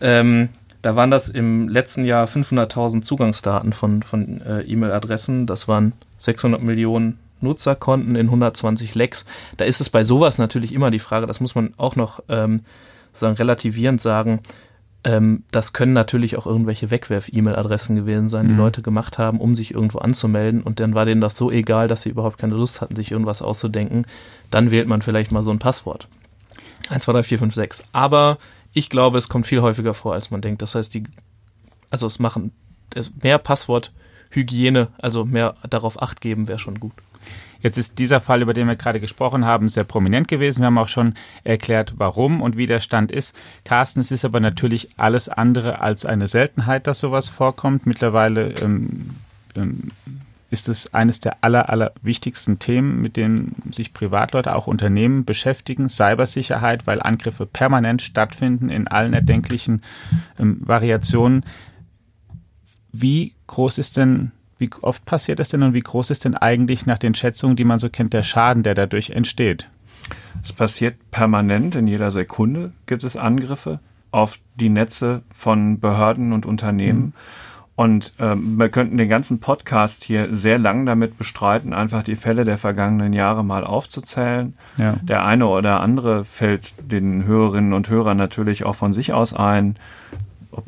Ähm, 0.00 0.48
da 0.82 0.96
waren 0.96 1.10
das 1.10 1.28
im 1.28 1.68
letzten 1.68 2.04
Jahr 2.04 2.26
500.000 2.26 3.02
Zugangsdaten 3.02 3.72
von, 3.72 4.02
von 4.02 4.40
äh, 4.42 4.62
E-Mail-Adressen. 4.62 5.46
Das 5.46 5.68
waren 5.68 5.92
600 6.18 6.62
Millionen 6.62 7.18
Nutzerkonten 7.40 8.16
in 8.16 8.26
120 8.26 8.94
Lecks. 8.94 9.24
Da 9.56 9.64
ist 9.64 9.80
es 9.80 9.90
bei 9.90 10.04
sowas 10.04 10.38
natürlich 10.38 10.72
immer 10.72 10.90
die 10.90 10.98
Frage, 10.98 11.26
das 11.26 11.40
muss 11.40 11.54
man 11.54 11.72
auch 11.76 11.96
noch 11.96 12.22
ähm, 12.28 12.60
sozusagen 13.12 13.36
relativierend 13.36 14.00
sagen, 14.00 14.40
ähm, 15.04 15.44
das 15.50 15.72
können 15.72 15.92
natürlich 15.92 16.36
auch 16.36 16.46
irgendwelche 16.46 16.90
Wegwerf-E-Mail-Adressen 16.90 17.96
gewesen 17.96 18.28
sein, 18.28 18.48
die 18.48 18.52
mhm. 18.52 18.60
Leute 18.60 18.82
gemacht 18.82 19.18
haben, 19.18 19.40
um 19.40 19.56
sich 19.56 19.72
irgendwo 19.72 19.98
anzumelden. 19.98 20.62
Und 20.62 20.80
dann 20.80 20.94
war 20.94 21.06
denen 21.06 21.20
das 21.20 21.36
so 21.36 21.50
egal, 21.50 21.88
dass 21.88 22.02
sie 22.02 22.10
überhaupt 22.10 22.38
keine 22.38 22.54
Lust 22.54 22.80
hatten, 22.80 22.96
sich 22.96 23.10
irgendwas 23.10 23.42
auszudenken. 23.42 24.06
Dann 24.50 24.70
wählt 24.70 24.88
man 24.88 25.02
vielleicht 25.02 25.32
mal 25.32 25.42
so 25.42 25.50
ein 25.50 25.58
Passwort. 25.58 26.08
1, 26.90 27.04
2, 27.04 27.12
3, 27.12 27.22
4, 27.22 27.38
5, 27.38 27.54
6. 27.54 27.84
Aber 27.92 28.38
ich 28.72 28.90
glaube, 28.90 29.18
es 29.18 29.28
kommt 29.28 29.46
viel 29.46 29.62
häufiger 29.62 29.94
vor, 29.94 30.14
als 30.14 30.30
man 30.30 30.42
denkt. 30.42 30.62
Das 30.62 30.74
heißt, 30.74 30.92
die, 30.92 31.04
also 31.90 32.06
es 32.06 32.18
machen 32.18 32.52
es 32.94 33.12
mehr 33.22 33.38
Passworthygiene, 33.38 34.88
also 34.98 35.24
mehr 35.24 35.54
darauf 35.68 36.00
Acht 36.02 36.20
geben, 36.20 36.48
wäre 36.48 36.58
schon 36.58 36.80
gut. 36.80 36.92
Jetzt 37.60 37.76
ist 37.78 37.98
dieser 37.98 38.20
Fall, 38.20 38.42
über 38.42 38.54
den 38.54 38.66
wir 38.66 38.76
gerade 38.76 39.00
gesprochen 39.00 39.44
haben, 39.44 39.68
sehr 39.68 39.84
prominent 39.84 40.28
gewesen. 40.28 40.60
Wir 40.60 40.66
haben 40.66 40.78
auch 40.78 40.88
schon 40.88 41.14
erklärt, 41.44 41.94
warum 41.96 42.40
und 42.40 42.56
wie 42.56 42.66
der 42.66 42.80
Stand 42.80 43.12
ist. 43.12 43.36
Carsten, 43.64 44.00
es 44.00 44.10
ist 44.10 44.24
aber 44.24 44.40
natürlich 44.40 44.90
alles 44.96 45.28
andere 45.28 45.80
als 45.80 46.04
eine 46.04 46.28
Seltenheit, 46.28 46.86
dass 46.86 47.00
sowas 47.00 47.28
vorkommt. 47.28 47.86
Mittlerweile 47.86 48.54
ähm, 48.62 49.16
ähm, 49.54 49.90
ist 50.50 50.68
es 50.68 50.92
eines 50.94 51.20
der 51.20 51.38
aller, 51.42 51.68
aller 51.68 51.92
wichtigsten 52.02 52.58
Themen, 52.58 53.00
mit 53.00 53.16
denen 53.16 53.54
sich 53.72 53.94
Privatleute, 53.94 54.54
auch 54.54 54.66
Unternehmen 54.66 55.24
beschäftigen. 55.24 55.88
Cybersicherheit, 55.88 56.86
weil 56.86 57.00
Angriffe 57.00 57.46
permanent 57.46 58.02
stattfinden 58.02 58.68
in 58.68 58.88
allen 58.88 59.14
erdenklichen 59.14 59.82
ähm, 60.38 60.58
Variationen. 60.60 61.44
Wie 62.92 63.34
groß 63.46 63.78
ist 63.78 63.96
denn 63.96 64.32
wie 64.60 64.70
oft 64.82 65.04
passiert 65.04 65.38
das 65.38 65.48
denn 65.48 65.62
und 65.62 65.74
wie 65.74 65.80
groß 65.80 66.10
ist 66.10 66.24
denn 66.24 66.36
eigentlich 66.36 66.86
nach 66.86 66.98
den 66.98 67.14
Schätzungen, 67.14 67.56
die 67.56 67.64
man 67.64 67.78
so 67.78 67.88
kennt, 67.88 68.12
der 68.12 68.22
Schaden, 68.22 68.62
der 68.62 68.74
dadurch 68.74 69.10
entsteht? 69.10 69.68
Es 70.44 70.52
passiert 70.52 70.96
permanent, 71.10 71.74
in 71.74 71.86
jeder 71.86 72.10
Sekunde 72.10 72.72
gibt 72.86 73.04
es 73.04 73.16
Angriffe 73.16 73.80
auf 74.10 74.38
die 74.56 74.68
Netze 74.68 75.22
von 75.32 75.80
Behörden 75.80 76.32
und 76.32 76.46
Unternehmen. 76.46 77.00
Mhm. 77.00 77.12
Und 77.76 78.12
ähm, 78.18 78.58
wir 78.58 78.68
könnten 78.68 78.98
den 78.98 79.08
ganzen 79.08 79.40
Podcast 79.40 80.04
hier 80.04 80.34
sehr 80.34 80.58
lang 80.58 80.84
damit 80.84 81.16
bestreiten, 81.16 81.72
einfach 81.72 82.02
die 82.02 82.16
Fälle 82.16 82.44
der 82.44 82.58
vergangenen 82.58 83.14
Jahre 83.14 83.42
mal 83.42 83.64
aufzuzählen. 83.64 84.52
Ja. 84.76 84.96
Der 85.00 85.24
eine 85.24 85.46
oder 85.46 85.80
andere 85.80 86.26
fällt 86.26 86.74
den 86.92 87.24
Hörerinnen 87.24 87.72
und 87.72 87.88
Hörern 87.88 88.18
natürlich 88.18 88.66
auch 88.66 88.74
von 88.74 88.92
sich 88.92 89.14
aus 89.14 89.32
ein 89.32 89.76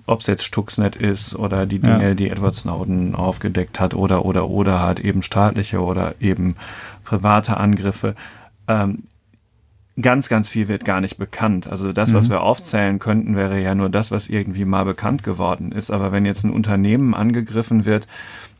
ob 0.07 0.21
es 0.21 0.27
jetzt 0.27 0.45
Stuxnet 0.45 0.97
ist 0.97 1.35
oder 1.35 1.67
die 1.67 1.79
Dinge, 1.79 2.09
ja. 2.09 2.15
die 2.15 2.31
Edward 2.31 2.55
Snowden 2.55 3.15
aufgedeckt 3.15 3.81
hat 3.81 3.95
oder 3.95 4.25
oder 4.25 4.49
oder 4.49 4.81
halt 4.81 5.01
eben 5.01 5.23
staatliche 5.23 5.81
oder 5.81 6.15
eben 6.21 6.57
private 7.05 7.57
Angriffe. 7.57 8.15
Ähm, 8.69 9.05
ganz, 10.01 10.29
ganz 10.29 10.49
viel 10.49 10.69
wird 10.69 10.85
gar 10.85 11.01
nicht 11.01 11.19
bekannt. 11.19 11.67
Also 11.67 11.93
das, 11.93 12.15
was 12.15 12.29
mhm. 12.29 12.33
wir 12.33 12.41
aufzählen 12.43 12.99
könnten, 12.99 13.37
wäre 13.37 13.61
ja 13.61 13.75
nur 13.75 13.91
das, 13.91 14.11
was 14.11 14.29
irgendwie 14.29 14.65
mal 14.65 14.85
bekannt 14.85 15.23
geworden 15.23 15.73
ist. 15.73 15.91
Aber 15.91 16.13
wenn 16.13 16.25
jetzt 16.25 16.45
ein 16.45 16.51
Unternehmen 16.51 17.15
angegriffen 17.15 17.85
wird, 17.85 18.07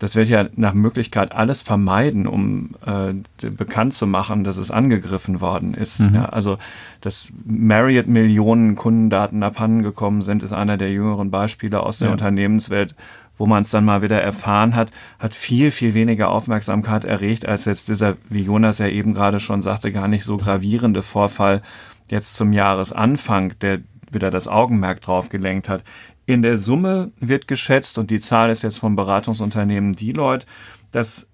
das 0.03 0.17
wird 0.17 0.29
ja 0.29 0.49
nach 0.57 0.75
Möglichkeit 0.75 1.31
alles 1.31 1.63
vermeiden, 1.63 2.27
um 2.27 2.71
äh, 2.85 3.15
bekannt 3.51 3.95
zu 3.95 4.09
machen, 4.09 4.43
dass 4.43 4.57
es 4.57 4.73
angegriffen 4.73 5.41
worden 5.41 5.75
ist. 5.75 6.01
Mhm. 6.01 6.17
Ja, 6.17 6.25
also, 6.25 6.59
dass 7.01 7.29
Marriott 7.45 8.09
Millionen 8.09 8.75
Kundendaten 8.75 9.45
abhanden 9.45 9.85
gekommen 9.85 10.21
sind, 10.21 10.43
ist 10.43 10.53
einer 10.53 10.77
der 10.77 10.91
jüngeren 10.91 11.31
Beispiele 11.31 11.79
aus 11.85 11.99
der 11.99 12.09
ja. 12.09 12.13
Unternehmenswelt, 12.13 12.97
wo 13.37 13.47
man 13.47 13.63
es 13.63 13.71
dann 13.71 13.85
mal 13.85 14.03
wieder 14.03 14.21
erfahren 14.21 14.75
hat, 14.75 14.91
hat 15.21 15.37
viel, 15.37 15.71
viel 15.71 15.95
weniger 15.95 16.31
Aufmerksamkeit 16.31 17.05
erregt, 17.05 17.47
als 17.47 17.65
jetzt 17.67 17.87
dieser, 17.87 18.17
wie 18.29 18.43
Jonas 18.43 18.79
ja 18.79 18.89
eben 18.89 19.15
gerade 19.15 19.39
schon 19.39 19.63
sagte, 19.63 19.93
gar 19.93 20.09
nicht 20.09 20.25
so 20.25 20.37
gravierende 20.37 21.03
Vorfall 21.03 21.63
jetzt 22.11 22.35
zum 22.35 22.53
Jahresanfang, 22.53 23.53
der 23.61 23.83
wieder 24.11 24.33
das 24.33 24.49
Augenmerk 24.49 25.01
drauf 25.01 25.29
gelenkt 25.29 25.69
hat. 25.69 25.85
In 26.27 26.43
der 26.43 26.59
Summe 26.59 27.13
wird 27.19 27.49
geschätzt, 27.49 27.99
und 27.99 28.11
die 28.11 28.21
Zahl 28.21 28.51
ist 28.51 28.63
jetzt 28.63 28.79
vom 28.79 28.97
Beratungsunternehmen 28.97 29.95
Deloitte, 29.95 30.47
dass 30.93 31.29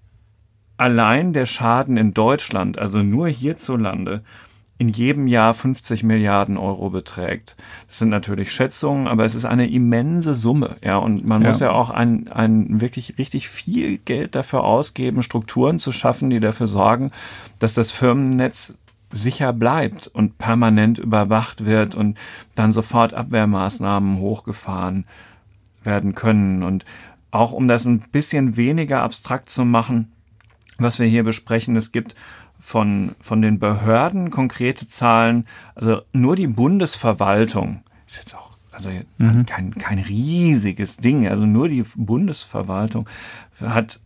allein 0.77 1.33
der 1.33 1.45
Schaden 1.45 1.97
in 1.97 2.13
Deutschland, 2.13 2.79
also 2.79 2.99
nur 2.99 3.27
hierzulande, 3.27 4.23
in 4.79 4.87
jedem 4.87 5.27
Jahr 5.27 5.53
50 5.53 6.03
Milliarden 6.03 6.57
Euro 6.57 6.89
beträgt. 6.89 7.57
Das 7.89 7.99
sind 7.99 8.07
natürlich 8.07 8.53
Schätzungen, 8.53 9.07
aber 9.07 9.25
es 9.25 9.35
ist 9.35 9.43
eine 9.43 9.69
immense 9.69 10.33
Summe, 10.33 10.77
ja, 10.81 10.97
und 10.97 11.27
man 11.27 11.41
ja. 11.41 11.49
muss 11.49 11.59
ja 11.59 11.71
auch 11.71 11.89
ein, 11.89 12.29
ein 12.29 12.79
wirklich 12.79 13.17
richtig 13.17 13.49
viel 13.49 13.97
Geld 13.97 14.35
dafür 14.35 14.63
ausgeben, 14.63 15.21
Strukturen 15.21 15.79
zu 15.79 15.91
schaffen, 15.91 16.29
die 16.29 16.39
dafür 16.39 16.67
sorgen, 16.67 17.11
dass 17.59 17.73
das 17.73 17.91
Firmennetz 17.91 18.73
sicher 19.11 19.53
bleibt 19.53 20.07
und 20.07 20.37
permanent 20.37 20.99
überwacht 20.99 21.65
wird 21.65 21.95
und 21.95 22.17
dann 22.55 22.71
sofort 22.71 23.13
Abwehrmaßnahmen 23.13 24.19
hochgefahren 24.19 25.05
werden 25.83 26.15
können. 26.15 26.63
Und 26.63 26.85
auch 27.31 27.51
um 27.51 27.67
das 27.67 27.85
ein 27.85 27.99
bisschen 28.11 28.57
weniger 28.57 29.01
abstrakt 29.01 29.49
zu 29.49 29.65
machen, 29.65 30.11
was 30.77 30.99
wir 30.99 31.07
hier 31.07 31.23
besprechen, 31.23 31.75
es 31.75 31.91
gibt 31.91 32.15
von, 32.59 33.15
von 33.19 33.41
den 33.41 33.59
Behörden 33.59 34.29
konkrete 34.31 34.87
Zahlen, 34.87 35.45
also 35.75 36.01
nur 36.13 36.35
die 36.35 36.47
Bundesverwaltung 36.47 37.83
ist 38.05 38.17
jetzt 38.17 38.35
auch 38.35 38.49
also 38.71 38.89
mhm. 39.17 39.45
kein, 39.45 39.71
kein 39.75 39.99
riesiges 39.99 40.97
Ding, 40.97 41.27
also 41.27 41.45
nur 41.45 41.67
die 41.67 41.83
Bundesverwaltung 41.95 43.09
hat 43.61 43.99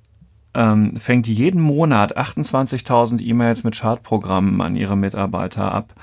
ähm, 0.53 0.97
fängt 0.97 1.27
jeden 1.27 1.61
Monat 1.61 2.17
28.000 2.17 3.21
E-Mails 3.21 3.63
mit 3.63 3.75
Schadprogrammen 3.75 4.61
an 4.61 4.75
ihre 4.75 4.97
Mitarbeiter 4.97 5.71
ab. 5.71 5.93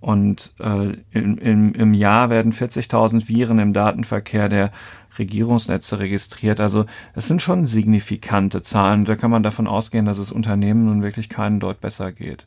Und 0.00 0.54
äh, 0.58 0.96
im, 1.12 1.38
im, 1.38 1.74
im 1.74 1.94
Jahr 1.94 2.28
werden 2.28 2.52
40.000 2.52 3.28
Viren 3.28 3.60
im 3.60 3.72
Datenverkehr 3.72 4.48
der 4.48 4.72
Regierungsnetze 5.18 5.98
registriert. 5.98 6.60
Also 6.60 6.86
es 7.14 7.28
sind 7.28 7.40
schon 7.40 7.66
signifikante 7.66 8.62
Zahlen. 8.62 9.04
Da 9.04 9.14
kann 9.14 9.30
man 9.30 9.42
davon 9.42 9.66
ausgehen, 9.66 10.04
dass 10.04 10.18
es 10.18 10.32
Unternehmen 10.32 10.86
nun 10.86 11.02
wirklich 11.02 11.28
keinen 11.28 11.60
dort 11.60 11.80
besser 11.80 12.10
geht. 12.10 12.46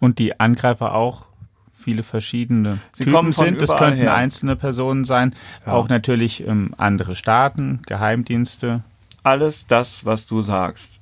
Und 0.00 0.18
die 0.18 0.40
Angreifer 0.40 0.94
auch 0.94 1.26
viele 1.72 2.02
verschiedene 2.02 2.78
Sie 2.94 3.04
Typen 3.04 3.30
sind. 3.30 3.62
Das 3.62 3.76
könnten 3.76 4.00
her. 4.00 4.14
einzelne 4.14 4.56
Personen 4.56 5.04
sein, 5.04 5.34
ja. 5.64 5.72
auch 5.72 5.88
natürlich 5.88 6.44
ähm, 6.44 6.74
andere 6.76 7.14
Staaten, 7.14 7.80
Geheimdienste. 7.86 8.82
Alles 9.26 9.66
das, 9.66 10.04
was 10.04 10.24
du 10.26 10.40
sagst. 10.40 11.00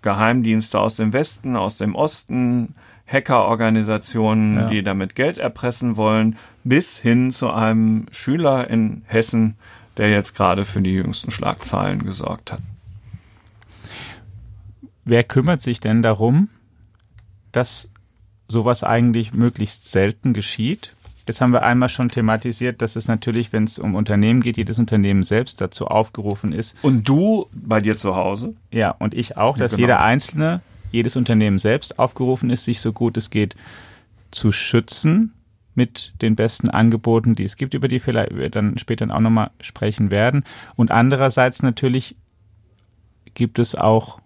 Geheimdienste 0.00 0.80
aus 0.80 0.96
dem 0.96 1.12
Westen, 1.12 1.56
aus 1.56 1.76
dem 1.76 1.94
Osten, 1.94 2.74
Hackerorganisationen, 3.06 4.56
ja. 4.56 4.66
die 4.68 4.82
damit 4.82 5.14
Geld 5.14 5.36
erpressen 5.36 5.98
wollen, 5.98 6.38
bis 6.64 6.96
hin 6.96 7.32
zu 7.32 7.50
einem 7.50 8.06
Schüler 8.12 8.70
in 8.70 9.02
Hessen, 9.04 9.56
der 9.98 10.08
jetzt 10.08 10.34
gerade 10.34 10.64
für 10.64 10.80
die 10.80 10.92
jüngsten 10.92 11.30
Schlagzeilen 11.30 12.02
gesorgt 12.02 12.50
hat. 12.50 12.62
Wer 15.04 15.22
kümmert 15.22 15.60
sich 15.60 15.78
denn 15.78 16.00
darum, 16.00 16.48
dass 17.52 17.90
sowas 18.48 18.84
eigentlich 18.84 19.34
möglichst 19.34 19.90
selten 19.90 20.32
geschieht? 20.32 20.95
Jetzt 21.26 21.40
haben 21.40 21.52
wir 21.52 21.64
einmal 21.64 21.88
schon 21.88 22.08
thematisiert, 22.08 22.80
dass 22.80 22.94
es 22.94 23.08
natürlich, 23.08 23.52
wenn 23.52 23.64
es 23.64 23.78
um 23.78 23.94
Unternehmen 23.96 24.40
geht, 24.40 24.56
jedes 24.56 24.78
Unternehmen 24.78 25.24
selbst 25.24 25.60
dazu 25.60 25.88
aufgerufen 25.88 26.52
ist. 26.52 26.76
Und 26.82 27.08
du 27.08 27.46
bei 27.52 27.80
dir 27.80 27.96
zu 27.96 28.14
Hause? 28.14 28.54
Ja, 28.70 28.90
und 28.90 29.12
ich 29.12 29.36
auch, 29.36 29.58
dass 29.58 29.72
genau. 29.72 29.80
jeder 29.80 30.00
Einzelne, 30.02 30.60
jedes 30.92 31.16
Unternehmen 31.16 31.58
selbst 31.58 31.98
aufgerufen 31.98 32.50
ist, 32.50 32.64
sich 32.64 32.80
so 32.80 32.92
gut 32.92 33.16
es 33.16 33.30
geht 33.30 33.56
zu 34.30 34.52
schützen 34.52 35.32
mit 35.74 36.12
den 36.22 36.36
besten 36.36 36.70
Angeboten, 36.70 37.34
die 37.34 37.44
es 37.44 37.56
gibt, 37.56 37.74
über 37.74 37.88
die 37.88 38.04
wir 38.06 38.50
dann 38.50 38.78
später 38.78 39.12
auch 39.14 39.20
nochmal 39.20 39.50
sprechen 39.60 40.10
werden. 40.10 40.44
Und 40.76 40.90
andererseits 40.90 41.62
natürlich 41.62 42.16
gibt 43.34 43.58
es 43.58 43.74
auch 43.74 44.20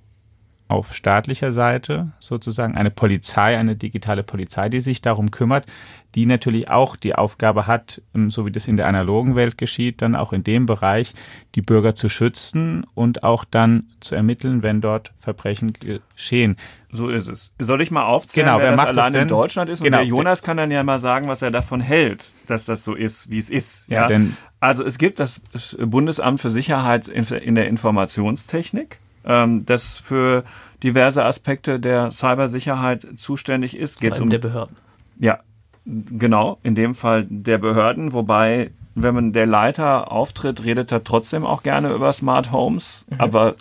auf 0.70 0.94
staatlicher 0.94 1.52
Seite 1.52 2.12
sozusagen 2.20 2.76
eine 2.76 2.90
Polizei, 2.90 3.58
eine 3.58 3.74
digitale 3.74 4.22
Polizei, 4.22 4.68
die 4.68 4.80
sich 4.80 5.02
darum 5.02 5.32
kümmert, 5.32 5.66
die 6.14 6.26
natürlich 6.26 6.70
auch 6.70 6.96
die 6.96 7.14
Aufgabe 7.14 7.66
hat, 7.66 8.02
ähm, 8.14 8.30
so 8.30 8.46
wie 8.46 8.52
das 8.52 8.68
in 8.68 8.76
der 8.76 8.86
analogen 8.86 9.34
Welt 9.34 9.58
geschieht, 9.58 10.00
dann 10.00 10.14
auch 10.14 10.32
in 10.32 10.44
dem 10.44 10.66
Bereich 10.66 11.12
die 11.54 11.62
Bürger 11.62 11.94
zu 11.94 12.08
schützen 12.08 12.86
und 12.94 13.24
auch 13.24 13.44
dann 13.44 13.84
zu 13.98 14.14
ermitteln, 14.14 14.62
wenn 14.62 14.80
dort 14.80 15.12
Verbrechen 15.18 15.72
geschehen. 15.72 16.56
So 16.92 17.08
ist 17.08 17.28
es. 17.28 17.54
Soll 17.58 17.82
ich 17.82 17.90
mal 17.90 18.04
aufzählen, 18.04 18.46
genau, 18.46 18.58
wer, 18.58 18.70
wer 18.70 18.76
das 18.76 18.86
allein 18.86 19.14
in 19.14 19.28
Deutschland 19.28 19.70
ist? 19.70 19.82
Genau. 19.82 19.98
Und 19.98 20.04
der 20.04 20.08
Jonas 20.08 20.42
kann 20.42 20.56
dann 20.56 20.70
ja 20.70 20.82
mal 20.82 20.98
sagen, 20.98 21.28
was 21.28 21.42
er 21.42 21.50
davon 21.50 21.80
hält, 21.80 22.32
dass 22.46 22.64
das 22.64 22.84
so 22.84 22.94
ist, 22.94 23.30
wie 23.30 23.38
es 23.38 23.50
ist. 23.50 23.88
Ja, 23.88 24.02
ja? 24.02 24.06
Denn 24.06 24.36
also 24.60 24.84
es 24.84 24.98
gibt 24.98 25.18
das 25.18 25.46
Bundesamt 25.78 26.40
für 26.40 26.50
Sicherheit 26.50 27.08
in 27.08 27.54
der 27.54 27.66
Informationstechnik, 27.66 28.98
ähm, 29.24 29.64
das 29.66 29.98
für 29.98 30.44
diverse 30.82 31.24
Aspekte 31.24 31.78
der 31.78 32.10
Cybersicherheit 32.10 33.06
zuständig 33.16 33.76
ist. 33.76 34.00
Geht 34.00 34.20
um 34.20 34.30
der 34.30 34.38
Behörden. 34.38 34.76
Ja, 35.18 35.40
genau. 35.84 36.58
In 36.62 36.74
dem 36.74 36.94
Fall 36.94 37.26
der 37.28 37.58
Behörden, 37.58 38.12
wobei 38.12 38.70
wenn 38.94 39.14
man 39.14 39.32
der 39.32 39.46
Leiter 39.46 40.10
auftritt, 40.10 40.64
redet 40.64 40.90
er 40.92 41.04
trotzdem 41.04 41.44
auch 41.46 41.62
gerne 41.62 41.92
über 41.92 42.12
Smart 42.12 42.52
Homes, 42.52 43.06
mhm. 43.08 43.20
aber 43.20 43.54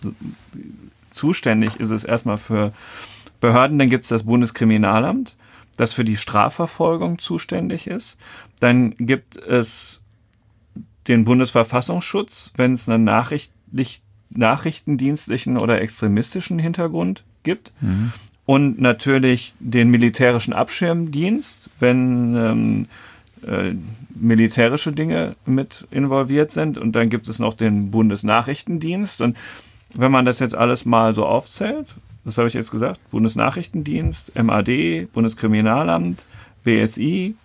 zuständig 1.12 1.80
ist 1.80 1.92
es 1.92 2.04
erstmal 2.04 2.38
für 2.38 2.74
Behörden, 3.40 3.80
dann 3.80 3.90
gibt 3.90 4.04
es 4.04 4.10
das 4.10 4.24
Bundeskriminalamt, 4.24 5.36
das 5.78 5.94
für 5.94 6.04
die 6.04 6.18
Strafverfolgung 6.18 7.20
zuständig 7.20 7.88
ist. 7.88 8.18
Dann 8.60 8.96
gibt 8.98 9.38
es 9.38 10.02
den 11.08 11.26
Bundesverfassungsschutz, 11.26 12.54
wenn 12.58 12.74
es 12.74 12.90
einen 12.90 13.04
nachrichtlich, 13.04 14.02
nachrichtendienstlichen 14.30 15.58
oder 15.58 15.82
extremistischen 15.82 16.60
Hintergrund 16.60 17.24
gibt. 17.44 17.74
Mhm. 17.82 18.12
Und 18.46 18.82
natürlich 18.82 19.54
den 19.60 19.90
militärischen 19.90 20.54
Abschirmdienst, 20.54 21.70
wenn 21.80 22.36
ähm, 22.36 22.88
äh, 23.46 23.76
militärische 24.16 24.92
Dinge 24.92 25.36
mit 25.46 25.88
involviert 25.92 26.52
sind. 26.52 26.78
Und 26.78 26.94
dann 26.94 27.10
gibt 27.10 27.28
es 27.28 27.40
noch 27.40 27.54
den 27.54 27.92
Bundesnachrichtendienst. 27.92 29.22
Und 29.22 29.38
wenn 29.94 30.12
man 30.12 30.26
das 30.26 30.40
jetzt 30.40 30.56
alles 30.56 30.86
mal 30.86 31.14
so 31.14 31.26
aufzählt, 31.26 31.96
das 32.26 32.38
habe 32.38 32.48
ich 32.48 32.54
jetzt 32.54 32.72
gesagt, 32.72 33.00
Bundesnachrichtendienst, 33.12 34.36
MAD, 34.42 35.08
Bundeskriminalamt, 35.14 36.26
BSI, 36.64 37.36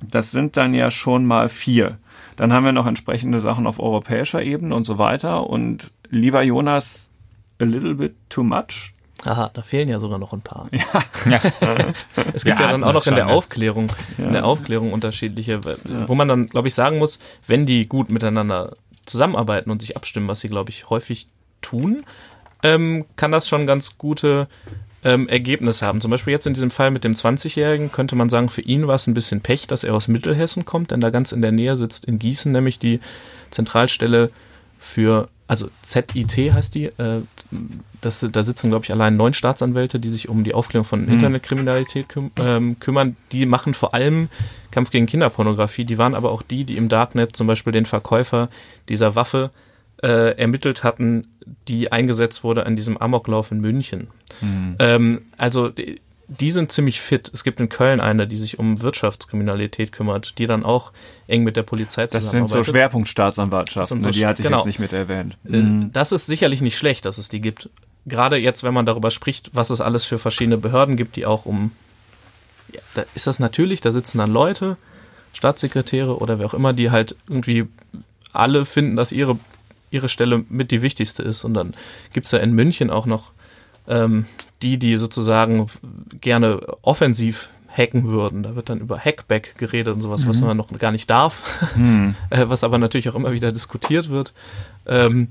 das 0.00 0.32
sind 0.32 0.56
dann 0.56 0.74
ja 0.74 0.90
schon 0.90 1.24
mal 1.24 1.48
vier. 1.48 1.98
Dann 2.36 2.52
haben 2.52 2.64
wir 2.64 2.72
noch 2.72 2.86
entsprechende 2.86 3.40
Sachen 3.40 3.66
auf 3.66 3.80
europäischer 3.80 4.42
Ebene 4.42 4.74
und 4.74 4.86
so 4.86 4.98
weiter. 4.98 5.48
Und 5.48 5.92
lieber 6.10 6.42
Jonas, 6.42 7.10
a 7.60 7.64
little 7.64 7.94
bit 7.94 8.14
too 8.28 8.42
much. 8.42 8.92
Aha, 9.24 9.50
da 9.52 9.62
fehlen 9.62 9.88
ja 9.88 9.98
sogar 9.98 10.18
noch 10.18 10.32
ein 10.32 10.42
paar. 10.42 10.68
Ja. 10.70 11.40
es 12.34 12.44
gibt 12.44 12.60
ja, 12.60 12.66
ja 12.66 12.72
dann 12.72 12.84
auch 12.84 12.92
noch 12.92 13.06
in 13.06 13.14
der 13.14 13.28
Aufklärung, 13.28 13.90
ja. 14.18 14.26
in 14.26 14.32
der 14.32 14.44
Aufklärung 14.44 14.92
unterschiedliche, 14.92 15.60
wo 16.06 16.14
man 16.14 16.28
dann, 16.28 16.46
glaube 16.46 16.68
ich, 16.68 16.74
sagen 16.74 16.98
muss, 16.98 17.18
wenn 17.46 17.66
die 17.66 17.88
gut 17.88 18.10
miteinander 18.10 18.74
zusammenarbeiten 19.06 19.70
und 19.70 19.80
sich 19.80 19.96
abstimmen, 19.96 20.28
was 20.28 20.40
sie, 20.40 20.48
glaube 20.48 20.70
ich, 20.70 20.90
häufig 20.90 21.28
tun, 21.62 22.04
ähm, 22.62 23.06
kann 23.16 23.32
das 23.32 23.48
schon 23.48 23.66
ganz 23.66 23.96
gute 23.96 24.48
ähm, 25.06 25.28
Ergebnisse 25.28 25.86
haben. 25.86 26.00
Zum 26.00 26.10
Beispiel 26.10 26.32
jetzt 26.32 26.48
in 26.48 26.54
diesem 26.54 26.72
Fall 26.72 26.90
mit 26.90 27.04
dem 27.04 27.14
20-Jährigen 27.14 27.92
könnte 27.92 28.16
man 28.16 28.28
sagen, 28.28 28.48
für 28.48 28.60
ihn 28.60 28.88
war 28.88 28.96
es 28.96 29.06
ein 29.06 29.14
bisschen 29.14 29.40
Pech, 29.40 29.68
dass 29.68 29.84
er 29.84 29.94
aus 29.94 30.08
Mittelhessen 30.08 30.64
kommt, 30.64 30.90
denn 30.90 31.00
da 31.00 31.10
ganz 31.10 31.30
in 31.30 31.42
der 31.42 31.52
Nähe 31.52 31.76
sitzt 31.76 32.04
in 32.04 32.18
Gießen 32.18 32.50
nämlich 32.50 32.80
die 32.80 32.98
Zentralstelle 33.52 34.30
für, 34.80 35.28
also 35.46 35.68
ZIT 35.82 36.52
heißt 36.52 36.74
die, 36.74 36.86
äh, 36.86 37.22
das, 38.00 38.26
da 38.30 38.42
sitzen, 38.42 38.70
glaube 38.70 38.84
ich, 38.84 38.90
allein 38.90 39.16
neun 39.16 39.32
Staatsanwälte, 39.32 40.00
die 40.00 40.08
sich 40.08 40.28
um 40.28 40.42
die 40.42 40.54
Aufklärung 40.54 40.84
von 40.84 41.02
mhm. 41.02 41.12
Internetkriminalität 41.12 42.08
küm 42.08 42.32
ähm, 42.36 42.80
kümmern. 42.80 43.16
Die 43.30 43.46
machen 43.46 43.74
vor 43.74 43.94
allem 43.94 44.28
Kampf 44.72 44.90
gegen 44.90 45.06
Kinderpornografie. 45.06 45.84
Die 45.84 45.98
waren 45.98 46.16
aber 46.16 46.32
auch 46.32 46.42
die, 46.42 46.64
die 46.64 46.76
im 46.76 46.88
Darknet 46.88 47.36
zum 47.36 47.46
Beispiel 47.46 47.72
den 47.72 47.86
Verkäufer 47.86 48.48
dieser 48.88 49.14
Waffe 49.14 49.52
äh, 50.02 50.36
ermittelt 50.36 50.82
hatten, 50.82 51.28
die 51.68 51.92
eingesetzt 51.92 52.44
wurde 52.44 52.66
an 52.66 52.76
diesem 52.76 52.96
Amoklauf 52.96 53.52
in 53.52 53.60
München. 53.60 54.08
Mhm. 54.40 54.76
Ähm, 54.78 55.22
also 55.36 55.68
die, 55.68 56.00
die 56.28 56.50
sind 56.50 56.72
ziemlich 56.72 57.00
fit. 57.00 57.30
Es 57.32 57.44
gibt 57.44 57.60
in 57.60 57.68
Köln 57.68 58.00
eine, 58.00 58.26
die 58.26 58.36
sich 58.36 58.58
um 58.58 58.82
Wirtschaftskriminalität 58.82 59.92
kümmert, 59.92 60.38
die 60.38 60.46
dann 60.46 60.64
auch 60.64 60.92
eng 61.28 61.44
mit 61.44 61.56
der 61.56 61.62
Polizei 61.62 62.06
zusammenarbeitet. 62.06 62.44
Das 62.44 62.50
sind 62.50 62.64
so 62.64 62.70
Schwerpunktstaatsanwaltschaften, 62.70 64.00
so, 64.00 64.10
die 64.10 64.26
hatte 64.26 64.42
ich 64.42 64.46
genau. 64.46 64.58
jetzt 64.58 64.66
nicht 64.66 64.80
mit 64.80 64.92
erwähnt. 64.92 65.36
Äh, 65.44 65.58
mhm. 65.58 65.92
Das 65.92 66.12
ist 66.12 66.26
sicherlich 66.26 66.60
nicht 66.62 66.76
schlecht, 66.76 67.04
dass 67.04 67.18
es 67.18 67.28
die 67.28 67.40
gibt. 67.40 67.70
Gerade 68.06 68.36
jetzt, 68.36 68.64
wenn 68.64 68.74
man 68.74 68.86
darüber 68.86 69.10
spricht, 69.10 69.50
was 69.52 69.70
es 69.70 69.80
alles 69.80 70.04
für 70.04 70.18
verschiedene 70.18 70.58
Behörden 70.58 70.96
gibt, 70.96 71.16
die 71.16 71.26
auch 71.26 71.44
um, 71.44 71.72
ja, 72.72 72.80
da 72.94 73.04
ist 73.14 73.26
das 73.26 73.38
natürlich, 73.38 73.80
da 73.80 73.92
sitzen 73.92 74.18
dann 74.18 74.32
Leute, 74.32 74.76
Staatssekretäre 75.32 76.18
oder 76.18 76.38
wer 76.38 76.46
auch 76.46 76.54
immer, 76.54 76.72
die 76.72 76.90
halt 76.90 77.14
irgendwie 77.28 77.66
alle 78.32 78.64
finden, 78.64 78.96
dass 78.96 79.12
ihre 79.12 79.38
ihre 79.90 80.08
Stelle 80.08 80.44
mit 80.48 80.70
die 80.70 80.82
wichtigste 80.82 81.22
ist. 81.22 81.44
Und 81.44 81.54
dann 81.54 81.74
gibt's 82.12 82.32
ja 82.32 82.38
in 82.38 82.52
München 82.52 82.90
auch 82.90 83.06
noch 83.06 83.32
ähm, 83.88 84.26
die, 84.62 84.78
die 84.78 84.96
sozusagen 84.96 85.66
gerne 86.20 86.60
offensiv 86.82 87.50
hacken 87.68 88.08
würden. 88.08 88.42
Da 88.42 88.56
wird 88.56 88.68
dann 88.68 88.80
über 88.80 88.98
Hackback 88.98 89.56
geredet 89.58 89.94
und 89.94 90.00
sowas, 90.00 90.24
mhm. 90.24 90.28
was 90.30 90.40
man 90.40 90.56
noch 90.56 90.68
gar 90.78 90.92
nicht 90.92 91.10
darf, 91.10 91.76
mhm. 91.76 92.14
äh, 92.30 92.48
was 92.48 92.64
aber 92.64 92.78
natürlich 92.78 93.08
auch 93.08 93.14
immer 93.14 93.32
wieder 93.32 93.52
diskutiert 93.52 94.08
wird. 94.08 94.32
Ähm, 94.86 95.28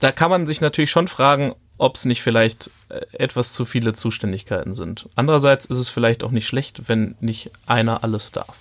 da 0.00 0.12
kann 0.12 0.30
man 0.30 0.46
sich 0.46 0.60
natürlich 0.60 0.90
schon 0.90 1.08
fragen, 1.08 1.54
ob 1.78 1.96
es 1.96 2.04
nicht 2.04 2.22
vielleicht 2.22 2.70
äh, 2.88 3.00
etwas 3.12 3.52
zu 3.52 3.64
viele 3.64 3.92
Zuständigkeiten 3.92 4.74
sind. 4.74 5.08
Andererseits 5.16 5.66
ist 5.66 5.78
es 5.78 5.88
vielleicht 5.88 6.22
auch 6.22 6.30
nicht 6.30 6.46
schlecht, 6.46 6.88
wenn 6.88 7.16
nicht 7.20 7.50
einer 7.66 8.04
alles 8.04 8.30
darf. 8.30 8.58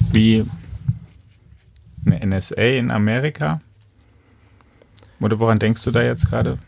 Wie 0.00 0.44
eine 2.04 2.26
NSA 2.26 2.62
in 2.62 2.90
Amerika? 2.90 3.60
Oder 5.20 5.38
woran 5.38 5.58
denkst 5.58 5.82
du 5.84 5.90
da 5.90 6.02
jetzt 6.02 6.28
gerade? 6.30 6.58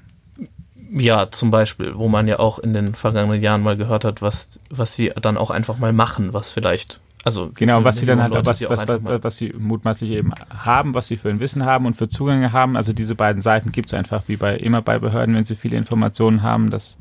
Ja, 0.90 1.30
zum 1.30 1.50
Beispiel, 1.50 1.96
wo 1.96 2.08
man 2.08 2.28
ja 2.28 2.38
auch 2.38 2.58
in 2.58 2.72
den 2.72 2.94
vergangenen 2.94 3.42
Jahren 3.42 3.62
mal 3.62 3.76
gehört 3.76 4.04
hat, 4.04 4.22
was, 4.22 4.60
was 4.70 4.94
sie 4.94 5.12
dann 5.20 5.36
auch 5.36 5.50
einfach 5.50 5.78
mal 5.78 5.92
machen, 5.92 6.32
was 6.32 6.50
vielleicht, 6.50 7.00
also 7.24 7.50
genau, 7.54 7.84
was 7.84 7.98
sie 7.98 8.06
dann 8.06 8.22
halt, 8.22 8.32
was, 8.46 8.62
was, 8.68 8.88
was, 8.88 9.22
was, 9.22 9.36
sie 9.36 9.52
mutmaßlich 9.52 10.12
eben 10.12 10.32
haben, 10.48 10.94
was 10.94 11.08
sie 11.08 11.18
für 11.18 11.28
ein 11.28 11.40
Wissen 11.40 11.66
haben 11.66 11.84
und 11.84 11.94
für 11.94 12.08
Zugänge 12.08 12.52
haben. 12.52 12.74
Also 12.74 12.94
diese 12.94 13.14
beiden 13.14 13.42
Seiten 13.42 13.70
gibt 13.70 13.88
es 13.92 13.94
einfach 13.94 14.22
wie 14.28 14.36
bei 14.36 14.56
immer 14.56 14.80
bei 14.80 14.98
Behörden, 14.98 15.34
wenn 15.34 15.44
sie 15.44 15.56
viele 15.56 15.76
Informationen 15.76 16.42
haben, 16.42 16.70
dass 16.70 16.96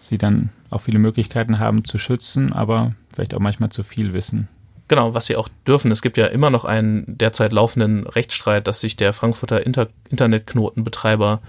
sie 0.00 0.18
dann 0.18 0.50
auch 0.70 0.80
viele 0.80 0.98
Möglichkeiten 0.98 1.60
haben 1.60 1.84
zu 1.84 1.98
schützen, 1.98 2.52
aber 2.52 2.94
vielleicht 3.12 3.34
auch 3.34 3.40
manchmal 3.40 3.70
zu 3.70 3.84
viel 3.84 4.12
wissen. 4.12 4.48
Genau, 4.88 5.12
was 5.14 5.26
sie 5.26 5.36
auch 5.36 5.48
dürfen. 5.66 5.90
Es 5.90 6.02
gibt 6.02 6.16
ja 6.16 6.26
immer 6.26 6.50
noch 6.50 6.64
einen 6.64 7.04
derzeit 7.06 7.52
laufenden 7.52 8.06
Rechtsstreit, 8.06 8.66
dass 8.66 8.80
sich 8.80 8.96
der 8.96 9.12
Frankfurter 9.12 9.64
Inter 9.64 9.88
Internetknotenbetreiber 10.08 11.40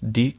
die 0.00 0.36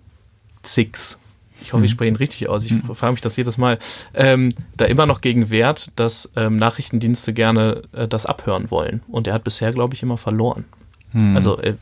Six. 0.63 1.19
Ich 1.61 1.73
hoffe, 1.73 1.85
ich 1.85 1.91
mhm. 1.91 1.95
spreche 1.95 2.09
ihn 2.09 2.15
richtig 2.15 2.49
aus. 2.49 2.65
Ich 2.65 2.71
mhm. 2.71 2.95
frage 2.95 3.11
mich 3.11 3.21
das 3.21 3.35
jedes 3.35 3.57
Mal. 3.57 3.79
Ähm, 4.13 4.53
da 4.77 4.85
immer 4.85 5.05
noch 5.05 5.21
gegen 5.21 5.49
wehrt, 5.49 5.91
dass 5.95 6.31
ähm, 6.35 6.55
Nachrichtendienste 6.55 7.33
gerne 7.33 7.81
äh, 7.91 8.07
das 8.07 8.25
abhören 8.25 8.71
wollen. 8.71 9.01
Und 9.07 9.27
er 9.27 9.33
hat 9.33 9.43
bisher, 9.43 9.71
glaube 9.71 9.93
ich, 9.93 10.03
immer 10.03 10.17
verloren. 10.17 10.65
Mhm. 11.11 11.35
Also 11.35 11.57
er, 11.57 11.77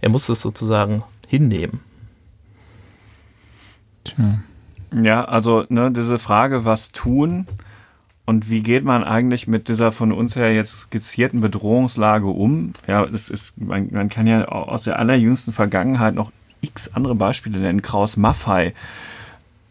er 0.00 0.08
muss 0.10 0.28
es 0.28 0.42
sozusagen 0.42 1.02
hinnehmen. 1.26 1.80
Tja. 4.04 4.40
Ja, 5.02 5.24
also 5.24 5.64
ne, 5.68 5.90
diese 5.90 6.18
Frage, 6.18 6.64
was 6.64 6.92
tun 6.92 7.46
und 8.26 8.48
wie 8.48 8.62
geht 8.62 8.84
man 8.84 9.04
eigentlich 9.04 9.46
mit 9.46 9.68
dieser 9.68 9.92
von 9.92 10.10
uns 10.10 10.34
her 10.36 10.54
jetzt 10.54 10.74
skizzierten 10.80 11.40
Bedrohungslage 11.40 12.26
um? 12.26 12.72
Ja, 12.86 13.04
es 13.04 13.28
ist, 13.28 13.60
man, 13.60 13.88
man 13.92 14.08
kann 14.08 14.26
ja 14.26 14.46
aus 14.46 14.84
der 14.84 14.98
allerjüngsten 14.98 15.52
Vergangenheit 15.52 16.14
noch 16.14 16.32
x 16.62 16.88
andere 16.94 17.14
Beispiele 17.14 17.58
nennen. 17.58 17.82
Kraus 17.82 18.16
Maffei, 18.16 18.72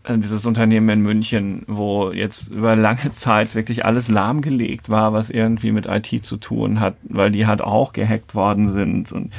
äh, 0.03 0.17
dieses 0.19 0.45
Unternehmen 0.45 0.89
in 0.89 1.01
München, 1.01 1.63
wo 1.65 2.11
jetzt 2.11 2.51
über 2.51 2.75
lange 2.75 3.11
Zeit 3.11 3.55
wirklich 3.55 3.85
alles 3.85 4.07
lahmgelegt 4.09 4.89
war, 4.89 5.13
was 5.13 5.31
irgendwie 5.31 5.71
mit 5.71 5.87
IT 5.87 6.23
zu 6.23 6.37
tun 6.37 6.79
hat, 6.79 6.95
weil 7.03 7.31
die 7.31 7.47
halt 7.47 7.61
auch 7.61 7.91
gehackt 7.91 8.35
worden 8.35 8.69
sind 8.69 9.11
und 9.11 9.33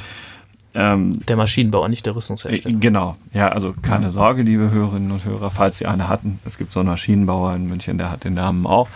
ähm, 0.75 1.25
der 1.27 1.37
Maschinenbauer, 1.37 1.89
nicht 1.89 2.05
der 2.07 2.17
Rüstungshersteller. 2.17 2.79
Genau, 2.79 3.17
ja, 3.33 3.49
also 3.49 3.73
keine 3.83 4.11
Sorge, 4.11 4.43
liebe 4.43 4.71
Hörerinnen 4.71 5.11
und 5.11 5.25
Hörer, 5.25 5.51
falls 5.51 5.79
Sie 5.79 5.87
eine 5.87 6.09
hatten. 6.09 6.41
Es 6.45 6.59
gibt 6.59 6.73
so 6.73 6.81
einen 6.81 6.89
Maschinenbauer 6.89 7.55
in 7.55 7.69
München, 7.69 7.99
der 7.99 8.11
hat 8.11 8.25
den 8.25 8.35
Namen 8.35 8.67
auch. 8.67 8.89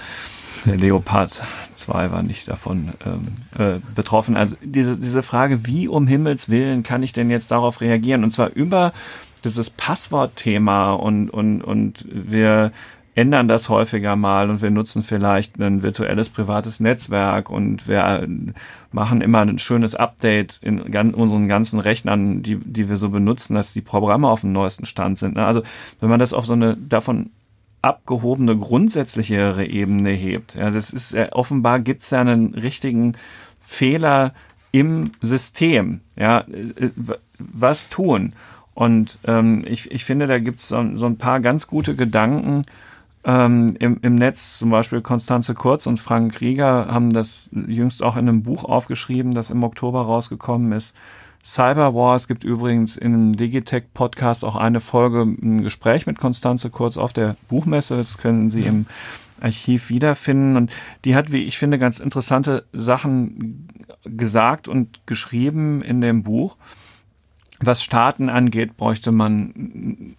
Der 0.67 0.77
Leopard 0.77 1.43
2 1.77 2.11
war 2.11 2.23
nicht 2.23 2.49
davon 2.49 2.91
ähm, 3.07 3.29
äh, 3.57 3.81
betroffen. 3.95 4.37
Also 4.37 4.57
diese, 4.63 4.99
diese 4.99 5.23
Frage, 5.23 5.67
wie 5.67 5.87
um 5.87 6.07
Himmels 6.07 6.49
Willen 6.49 6.83
kann 6.83 7.03
ich 7.03 7.13
denn 7.13 7.31
jetzt 7.31 7.51
darauf 7.51 7.81
reagieren? 7.81 8.25
Und 8.25 8.33
zwar 8.33 8.51
über 8.51 8.93
dieses 9.45 9.71
Passwortthema 9.71 10.95
und, 10.95 11.31
und, 11.31 11.63
und 11.63 12.05
wir 12.11 12.73
ändern 13.19 13.49
das 13.49 13.69
häufiger 13.69 14.15
mal 14.15 14.49
und 14.49 14.63
wir 14.63 14.71
nutzen 14.71 15.03
vielleicht 15.03 15.59
ein 15.59 15.83
virtuelles 15.83 16.31
privates 16.31 16.79
Netzwerk 16.79 17.51
und 17.51 17.89
wir 17.89 18.29
machen 18.93 19.21
immer 19.23 19.41
ein 19.41 19.59
schönes 19.59 19.97
Update 19.97 20.61
in 20.63 20.81
unseren 20.81 21.49
ganzen 21.49 21.81
Rechnern, 21.81 22.45
die, 22.45 22.57
die 22.57 22.89
wir 22.89 22.97
so 22.97 23.11
benutzen, 23.11 23.55
dass 23.55 23.73
die 23.73 23.81
Programme 23.81 24.29
auf 24.29 24.43
dem 24.43 24.53
neuesten 24.53 24.87
Stand 24.87 25.19
sind. 25.19 25.37
Also 25.37 25.63
wenn 25.99 26.09
man 26.09 26.21
das 26.21 26.33
auf 26.33 26.47
so 26.47 26.53
eine 26.53 26.77
davon 26.77 27.31
abgehobene, 27.83 28.57
grundsätzlichere 28.57 29.67
Ebene 29.67 30.11
hebt. 30.11 30.55
Ja, 30.55 30.71
das 30.71 30.91
ist 30.91 31.13
äh, 31.13 31.29
offenbar 31.33 31.81
gibt 31.81 32.03
es 32.03 32.11
ja 32.11 32.21
einen 32.21 32.55
richtigen 32.55 33.15
Fehler 33.61 34.33
im 34.71 35.11
System. 35.23 36.03
Ja, 36.17 36.39
äh, 36.39 36.87
äh, 36.87 36.91
was 37.39 37.89
tun? 37.89 38.33
Und 38.75 39.19
ähm, 39.25 39.65
ich, 39.67 39.91
ich 39.91 40.05
finde, 40.05 40.29
da 40.29 40.39
gibt 40.39 40.61
es 40.61 40.69
so, 40.69 40.97
so, 40.97 41.07
ein 41.07 41.19
paar 41.19 41.41
ganz 41.41 41.67
gute 41.67 41.97
Gedanken 41.97 42.65
ähm, 43.29 43.77
im, 43.79 43.99
im 44.01 44.15
Netz. 44.15 44.59
Zum 44.59 44.71
Beispiel 44.71 45.03
Konstanze 45.03 45.55
Kurz 45.55 45.87
und 45.87 46.01
Frank 46.01 46.41
Rieger 46.41 46.89
haben 46.89 47.13
das 47.13 47.51
jüngst 47.53 48.03
auch 48.03 48.17
in 48.17 48.27
einem 48.27 48.43
Buch 48.43 48.65
aufgeschrieben, 48.65 49.35
das 49.35 49.51
im 49.51 49.63
Oktober 49.63 50.01
rausgekommen 50.01 50.73
ist. 50.73 50.97
Cyberwar. 51.45 52.17
Es 52.17 52.27
gibt 52.27 52.43
übrigens 52.43 52.97
im 52.97 53.37
Digitech-Podcast 53.37 54.45
auch 54.45 54.57
eine 54.57 54.81
Folge, 54.81 55.23
ein 55.23 55.63
Gespräch 55.63 56.07
mit 56.07 56.19
Konstanze 56.19 56.71
Kurz 56.71 56.97
auf 56.97 57.13
der 57.13 57.37
Buchmesse. 57.49 57.97
Das 57.97 58.17
können 58.17 58.51
Sie 58.51 58.63
ja. 58.63 58.69
im 58.69 58.87
Archiv 59.41 59.91
wiederfinden. 59.91 60.57
Und 60.57 60.73
die 61.05 61.15
hat, 61.15 61.31
wie 61.31 61.45
ich 61.45 61.59
finde, 61.59 61.79
ganz 61.79 62.01
interessante 62.01 62.65
Sachen 62.73 63.69
gesagt 64.05 64.69
und 64.69 65.07
geschrieben 65.07 65.83
in 65.83 66.01
dem 66.01 66.23
Buch. 66.23 66.57
Was 67.61 67.83
Staaten 67.83 68.31
angeht, 68.31 68.77
bräuchte 68.77 69.13
man 69.13 70.17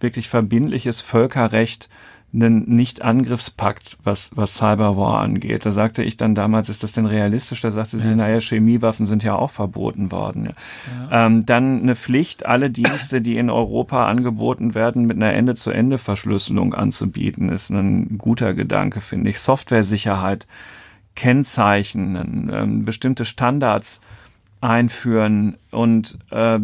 wirklich 0.00 0.28
verbindliches 0.28 1.00
Völkerrecht 1.00 1.88
einen 2.32 2.76
Nicht-Angriffspakt, 2.76 3.96
was, 4.04 4.30
was 4.34 4.56
Cyberwar 4.56 5.20
angeht. 5.20 5.64
Da 5.64 5.72
sagte 5.72 6.02
ich 6.02 6.18
dann 6.18 6.34
damals, 6.34 6.68
ist 6.68 6.82
das 6.82 6.92
denn 6.92 7.06
realistisch? 7.06 7.62
Da 7.62 7.70
sagte 7.70 7.98
sie, 7.98 8.08
ja, 8.08 8.14
naja, 8.14 8.38
Chemiewaffen 8.38 9.06
sind 9.06 9.22
ja 9.22 9.34
auch 9.34 9.50
verboten 9.50 10.12
worden. 10.12 10.50
Ja. 11.10 11.26
Ähm, 11.26 11.46
dann 11.46 11.80
eine 11.82 11.96
Pflicht, 11.96 12.44
alle 12.44 12.70
Dienste, 12.70 13.22
die 13.22 13.38
in 13.38 13.48
Europa 13.48 14.06
angeboten 14.06 14.74
werden, 14.74 15.06
mit 15.06 15.16
einer 15.16 15.32
Ende-zu-Ende-Verschlüsselung 15.32 16.74
anzubieten, 16.74 17.48
ist 17.48 17.70
ein 17.70 18.18
guter 18.18 18.52
Gedanke, 18.52 19.00
finde 19.00 19.30
ich. 19.30 19.40
Softwaresicherheit, 19.40 20.46
Kennzeichen, 21.14 22.50
ähm, 22.52 22.84
bestimmte 22.84 23.24
Standards 23.24 24.00
einführen 24.60 25.56
und 25.70 26.18
äh, 26.30 26.58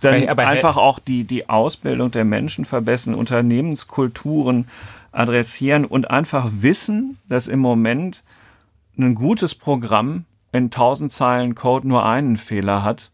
dann 0.00 0.28
aber, 0.28 0.46
einfach 0.46 0.76
auch 0.76 0.98
die, 0.98 1.24
die 1.24 1.48
Ausbildung 1.48 2.10
der 2.10 2.24
Menschen 2.24 2.64
verbessern, 2.64 3.14
Unternehmenskulturen 3.14 4.68
adressieren 5.12 5.84
und 5.84 6.10
einfach 6.10 6.48
wissen, 6.60 7.18
dass 7.28 7.46
im 7.46 7.60
Moment 7.60 8.22
ein 8.98 9.14
gutes 9.14 9.54
Programm 9.54 10.24
in 10.52 10.70
tausend 10.70 11.12
Zeilen 11.12 11.54
Code 11.54 11.88
nur 11.88 12.04
einen 12.04 12.36
Fehler 12.36 12.82
hat 12.82 13.10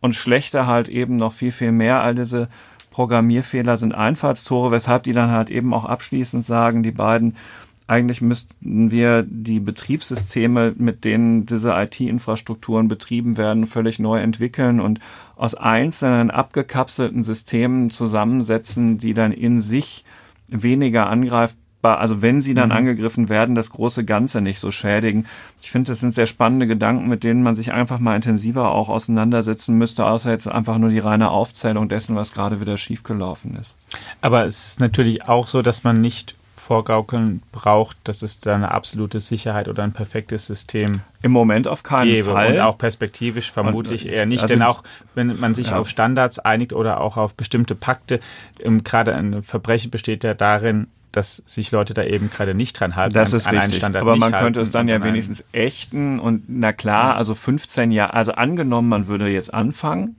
und 0.00 0.14
schlechter 0.14 0.66
halt 0.66 0.88
eben 0.88 1.16
noch 1.16 1.32
viel, 1.32 1.52
viel 1.52 1.72
mehr. 1.72 2.00
All 2.00 2.14
diese 2.14 2.48
Programmierfehler 2.90 3.76
sind 3.76 3.94
Einfallstore, 3.94 4.70
weshalb 4.70 5.02
die 5.04 5.12
dann 5.12 5.30
halt 5.30 5.50
eben 5.50 5.74
auch 5.74 5.84
abschließend 5.84 6.46
sagen, 6.46 6.82
die 6.82 6.92
beiden, 6.92 7.36
eigentlich 7.86 8.22
müssten 8.22 8.90
wir 8.90 9.22
die 9.22 9.60
Betriebssysteme, 9.60 10.74
mit 10.76 11.04
denen 11.04 11.44
diese 11.44 11.72
IT-Infrastrukturen 11.72 12.88
betrieben 12.88 13.36
werden, 13.36 13.66
völlig 13.66 13.98
neu 13.98 14.20
entwickeln 14.20 14.80
und 14.80 15.00
aus 15.36 15.54
einzelnen 15.54 16.30
abgekapselten 16.30 17.22
Systemen 17.22 17.90
zusammensetzen, 17.90 18.98
die 18.98 19.12
dann 19.12 19.32
in 19.32 19.60
sich 19.60 20.04
weniger 20.48 21.10
angreifbar, 21.10 21.98
also 21.98 22.22
wenn 22.22 22.40
sie 22.40 22.54
dann 22.54 22.70
mhm. 22.70 22.76
angegriffen 22.76 23.28
werden, 23.28 23.54
das 23.54 23.68
große 23.68 24.06
Ganze 24.06 24.40
nicht 24.40 24.60
so 24.60 24.70
schädigen. 24.70 25.26
Ich 25.60 25.70
finde, 25.70 25.92
das 25.92 26.00
sind 26.00 26.14
sehr 26.14 26.26
spannende 26.26 26.66
Gedanken, 26.66 27.06
mit 27.08 27.22
denen 27.22 27.42
man 27.42 27.54
sich 27.54 27.72
einfach 27.72 27.98
mal 27.98 28.16
intensiver 28.16 28.70
auch 28.70 28.88
auseinandersetzen 28.88 29.76
müsste, 29.76 30.06
außer 30.06 30.30
jetzt 30.30 30.48
einfach 30.48 30.78
nur 30.78 30.88
die 30.88 31.00
reine 31.00 31.30
Aufzählung 31.30 31.90
dessen, 31.90 32.16
was 32.16 32.32
gerade 32.32 32.62
wieder 32.62 32.78
schiefgelaufen 32.78 33.56
ist. 33.60 33.74
Aber 34.22 34.46
es 34.46 34.68
ist 34.68 34.80
natürlich 34.80 35.28
auch 35.28 35.48
so, 35.48 35.60
dass 35.60 35.84
man 35.84 36.00
nicht 36.00 36.34
vorgaukeln 36.64 37.42
braucht, 37.52 37.96
dass 38.04 38.22
es 38.22 38.40
da 38.40 38.54
eine 38.54 38.70
absolute 38.70 39.20
Sicherheit 39.20 39.68
oder 39.68 39.82
ein 39.82 39.92
perfektes 39.92 40.46
System 40.46 41.02
im 41.20 41.30
Moment 41.30 41.68
auf 41.68 41.82
keinen 41.82 42.06
gäbe. 42.06 42.32
Fall 42.32 42.54
und 42.54 42.60
auch 42.60 42.78
perspektivisch 42.78 43.52
vermutlich 43.52 44.06
und, 44.06 44.12
eher 44.12 44.24
nicht, 44.24 44.42
also, 44.42 44.54
denn 44.54 44.62
auch 44.62 44.82
wenn 45.14 45.38
man 45.38 45.54
sich 45.54 45.68
ja. 45.68 45.78
auf 45.78 45.88
Standards 45.88 46.38
einigt 46.38 46.72
oder 46.72 47.00
auch 47.00 47.18
auf 47.18 47.34
bestimmte 47.34 47.74
Pakte, 47.74 48.18
ähm, 48.62 48.82
gerade 48.82 49.14
ein 49.14 49.42
Verbrechen 49.42 49.90
besteht 49.90 50.24
ja 50.24 50.32
darin, 50.32 50.86
dass 51.12 51.42
sich 51.46 51.70
Leute 51.70 51.94
da 51.94 52.02
eben 52.02 52.30
gerade 52.30 52.54
nicht 52.54 52.80
dran 52.80 52.96
halten. 52.96 53.14
Das 53.14 53.34
ist 53.34 53.46
an, 53.46 53.58
richtig. 53.58 53.84
Aber 53.84 54.16
man 54.16 54.32
könnte 54.32 54.60
es 54.60 54.70
dann 54.70 54.88
ja 54.88 55.02
wenigstens 55.04 55.44
ächten 55.52 56.18
und 56.18 56.44
na 56.48 56.72
klar, 56.72 57.16
also 57.16 57.34
15 57.34 57.92
Jahre, 57.92 58.14
also 58.14 58.32
angenommen, 58.32 58.88
man 58.88 59.06
würde 59.06 59.28
jetzt 59.28 59.52
anfangen, 59.52 60.16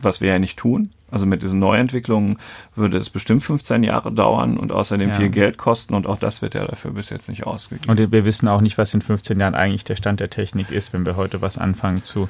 was 0.00 0.20
wir 0.20 0.28
ja 0.28 0.38
nicht 0.38 0.58
tun, 0.58 0.92
also 1.10 1.26
mit 1.26 1.42
diesen 1.42 1.58
Neuentwicklungen 1.58 2.38
würde 2.74 2.98
es 2.98 3.10
bestimmt 3.10 3.42
15 3.42 3.82
Jahre 3.82 4.12
dauern 4.12 4.56
und 4.56 4.72
außerdem 4.72 5.10
ja. 5.10 5.14
viel 5.14 5.30
Geld 5.30 5.58
kosten 5.58 5.94
und 5.94 6.06
auch 6.06 6.18
das 6.18 6.42
wird 6.42 6.54
ja 6.54 6.66
dafür 6.66 6.92
bis 6.92 7.10
jetzt 7.10 7.28
nicht 7.28 7.46
ausgegeben. 7.46 7.90
Und 7.90 8.12
wir 8.12 8.24
wissen 8.24 8.48
auch 8.48 8.60
nicht, 8.60 8.78
was 8.78 8.92
in 8.92 9.00
15 9.00 9.40
Jahren 9.40 9.54
eigentlich 9.54 9.84
der 9.84 9.96
Stand 9.96 10.20
der 10.20 10.30
Technik 10.30 10.70
ist, 10.70 10.92
wenn 10.92 11.06
wir 11.06 11.16
heute 11.16 11.40
was 11.40 11.56
anfangen 11.56 12.02
zu 12.02 12.28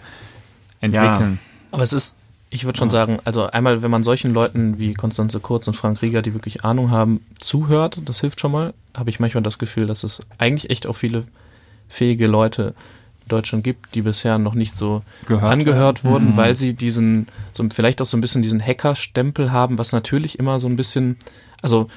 entwickeln. 0.81 1.39
Ja. 1.43 1.69
Aber 1.73 1.83
es 1.83 1.93
ist, 1.93 2.17
ich 2.51 2.65
würde 2.65 2.79
schon 2.79 2.91
sagen, 2.91 3.19
also 3.25 3.47
einmal, 3.47 3.83
wenn 3.83 3.91
man 3.91 4.05
solchen 4.05 4.33
Leuten 4.33 4.79
wie 4.79 4.95
Konstanze 4.95 5.41
Kurz 5.41 5.67
und 5.67 5.75
Frank 5.75 6.01
Rieger, 6.01 6.23
die 6.23 6.35
wirklich 6.35 6.65
Ahnung 6.65 6.91
haben, 6.91 7.21
zuhört, 7.41 8.01
das 8.05 8.21
hilft 8.21 8.41
schon 8.41 8.53
mal, 8.53 8.75
habe 8.97 9.11
ich 9.11 9.21
manchmal 9.21 9.43
das 9.43 9.59
Gefühl, 9.59 9.87
dass 9.87 10.05
es 10.05 10.21
eigentlich 10.39 10.71
echt 10.71 10.87
auch 10.87 10.95
viele 10.95 11.25
fähige 11.89 12.27
Leute 12.27 12.69
in 12.69 12.75
Deutschland 13.29 13.65
gibt, 13.65 13.95
die 13.95 14.03
bisher 14.03 14.39
noch 14.39 14.55
nicht 14.55 14.75
so 14.75 15.03
Gehört 15.27 15.53
angehört 15.53 16.05
wurden, 16.05 16.31
Mhm. 16.33 16.37
weil 16.37 16.57
sie 16.57 16.75
diesen, 16.75 17.29
so 17.53 17.65
vielleicht 17.73 18.01
auch 18.03 18.07
so 18.07 18.17
ein 18.17 18.21
bisschen 18.21 18.43
diesen 18.43 18.61
Hacker-Stempel 18.65 19.53
haben, 19.53 19.79
was 19.79 19.93
natürlich 19.93 20.39
immer 20.39 20.59
so 20.61 20.67
ein 20.69 20.77
bisschen, 20.77 21.17
also 21.63 21.89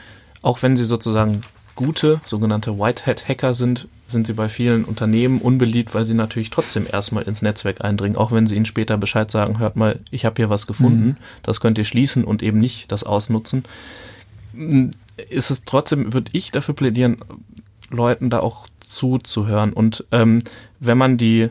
auch 0.41 0.61
wenn 0.61 0.77
sie 0.77 0.85
sozusagen 0.85 1.43
gute, 1.75 2.19
sogenannte 2.25 2.77
Whitehead-Hacker 2.77 3.53
sind, 3.53 3.87
sind 4.05 4.27
sie 4.27 4.33
bei 4.33 4.49
vielen 4.49 4.83
Unternehmen 4.83 5.39
unbeliebt, 5.39 5.95
weil 5.95 6.05
sie 6.05 6.13
natürlich 6.13 6.49
trotzdem 6.49 6.85
erstmal 6.91 7.23
ins 7.23 7.41
Netzwerk 7.41 7.81
eindringen, 7.83 8.17
auch 8.17 8.31
wenn 8.33 8.45
sie 8.45 8.55
ihnen 8.57 8.65
später 8.65 8.97
Bescheid 8.97 9.31
sagen, 9.31 9.57
hört 9.59 9.77
mal, 9.77 9.99
ich 10.11 10.25
habe 10.25 10.35
hier 10.35 10.49
was 10.49 10.67
gefunden, 10.67 11.15
das 11.43 11.61
könnt 11.61 11.77
ihr 11.77 11.85
schließen 11.85 12.25
und 12.25 12.43
eben 12.43 12.59
nicht 12.59 12.91
das 12.91 13.03
ausnutzen. 13.05 13.63
Ist 15.29 15.49
es 15.49 15.63
trotzdem, 15.63 16.13
würde 16.13 16.29
ich 16.33 16.51
dafür 16.51 16.75
plädieren, 16.75 17.17
Leuten 17.91 18.29
da 18.29 18.39
auch 18.39 18.67
zuzuhören. 18.79 19.73
Und 19.73 20.05
ähm, 20.11 20.43
wenn 20.79 20.97
man 20.97 21.17
die 21.17 21.49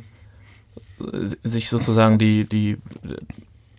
sich 1.42 1.70
sozusagen 1.70 2.18
die, 2.18 2.44
die 2.44 2.76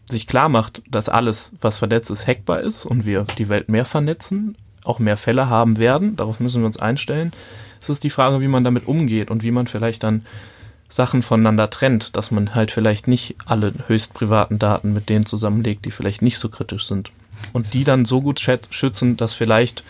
sich 0.08 0.28
klar 0.28 0.50
macht, 0.50 0.82
dass 0.90 1.10
alles, 1.10 1.54
was 1.62 1.78
vernetzt 1.78 2.12
ist, 2.12 2.28
hackbar 2.28 2.62
ist 2.62 2.86
und 2.86 3.06
wir 3.06 3.26
die 3.38 3.50
Welt 3.50 3.70
mehr 3.70 3.86
vernetzen, 3.86 4.56
auch 4.84 5.00
mehr 5.00 5.18
Fälle 5.18 5.50
haben 5.50 5.78
werden, 5.78 6.16
darauf 6.16 6.40
müssen 6.40 6.62
wir 6.62 6.66
uns 6.66 6.80
einstellen. 6.80 7.32
Es 7.80 7.90
ist 7.90 8.04
die 8.04 8.10
Frage, 8.10 8.42
wie 8.42 8.48
man 8.48 8.64
damit 8.64 8.88
umgeht 8.88 9.32
und 9.32 9.44
wie 9.44 9.52
man 9.52 9.68
vielleicht 9.68 10.04
dann 10.04 10.26
Sachen 10.90 11.22
voneinander 11.22 11.70
trennt, 11.70 12.16
dass 12.16 12.32
man 12.32 12.54
halt 12.54 12.72
vielleicht 12.72 13.08
nicht 13.08 13.36
alle 13.46 13.74
höchst 13.88 14.14
privaten 14.14 14.60
Daten 14.60 14.94
mit 14.94 15.08
denen 15.10 15.26
zusammenlegt, 15.26 15.86
die 15.86 15.92
vielleicht 15.92 16.22
nicht 16.22 16.38
so 16.38 16.50
kritisch 16.50 16.86
sind. 16.86 17.12
Und 17.54 17.74
die 17.74 17.84
dann 17.84 18.06
so 18.06 18.22
gut 18.22 18.40
schützen, 18.40 19.18
dass 19.18 19.34
vielleicht 19.34 19.84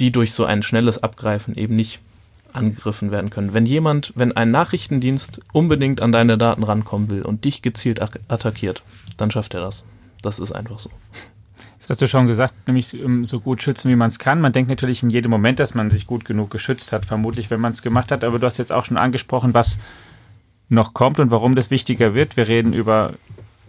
die 0.00 0.10
durch 0.10 0.32
so 0.32 0.44
ein 0.44 0.62
schnelles 0.62 1.02
Abgreifen 1.02 1.56
eben 1.56 1.76
nicht 1.76 2.00
angegriffen 2.52 3.10
werden 3.10 3.30
können. 3.30 3.54
Wenn 3.54 3.66
jemand, 3.66 4.12
wenn 4.16 4.36
ein 4.36 4.50
Nachrichtendienst 4.50 5.40
unbedingt 5.52 6.00
an 6.00 6.12
deine 6.12 6.38
Daten 6.38 6.62
rankommen 6.62 7.10
will 7.10 7.22
und 7.22 7.44
dich 7.44 7.62
gezielt 7.62 8.00
attackiert, 8.00 8.82
dann 9.16 9.30
schafft 9.30 9.54
er 9.54 9.60
das. 9.60 9.84
Das 10.22 10.38
ist 10.38 10.52
einfach 10.52 10.78
so. 10.78 10.90
Das 11.78 11.90
hast 11.90 12.02
du 12.02 12.08
schon 12.08 12.26
gesagt, 12.26 12.54
nämlich 12.66 12.92
ähm, 12.94 13.24
so 13.24 13.40
gut 13.40 13.62
schützen, 13.62 13.90
wie 13.90 13.96
man 13.96 14.08
es 14.08 14.18
kann. 14.18 14.40
Man 14.40 14.52
denkt 14.52 14.68
natürlich 14.68 15.02
in 15.02 15.10
jedem 15.10 15.30
Moment, 15.30 15.58
dass 15.58 15.74
man 15.74 15.90
sich 15.90 16.06
gut 16.06 16.24
genug 16.24 16.50
geschützt 16.50 16.92
hat, 16.92 17.06
vermutlich, 17.06 17.50
wenn 17.50 17.60
man 17.60 17.72
es 17.72 17.82
gemacht 17.82 18.12
hat. 18.12 18.24
Aber 18.24 18.38
du 18.38 18.46
hast 18.46 18.58
jetzt 18.58 18.72
auch 18.72 18.84
schon 18.84 18.98
angesprochen, 18.98 19.54
was 19.54 19.78
noch 20.68 20.92
kommt 20.92 21.18
und 21.18 21.30
warum 21.30 21.54
das 21.54 21.70
wichtiger 21.70 22.14
wird. 22.14 22.36
Wir 22.36 22.46
reden 22.46 22.72
über 22.74 23.14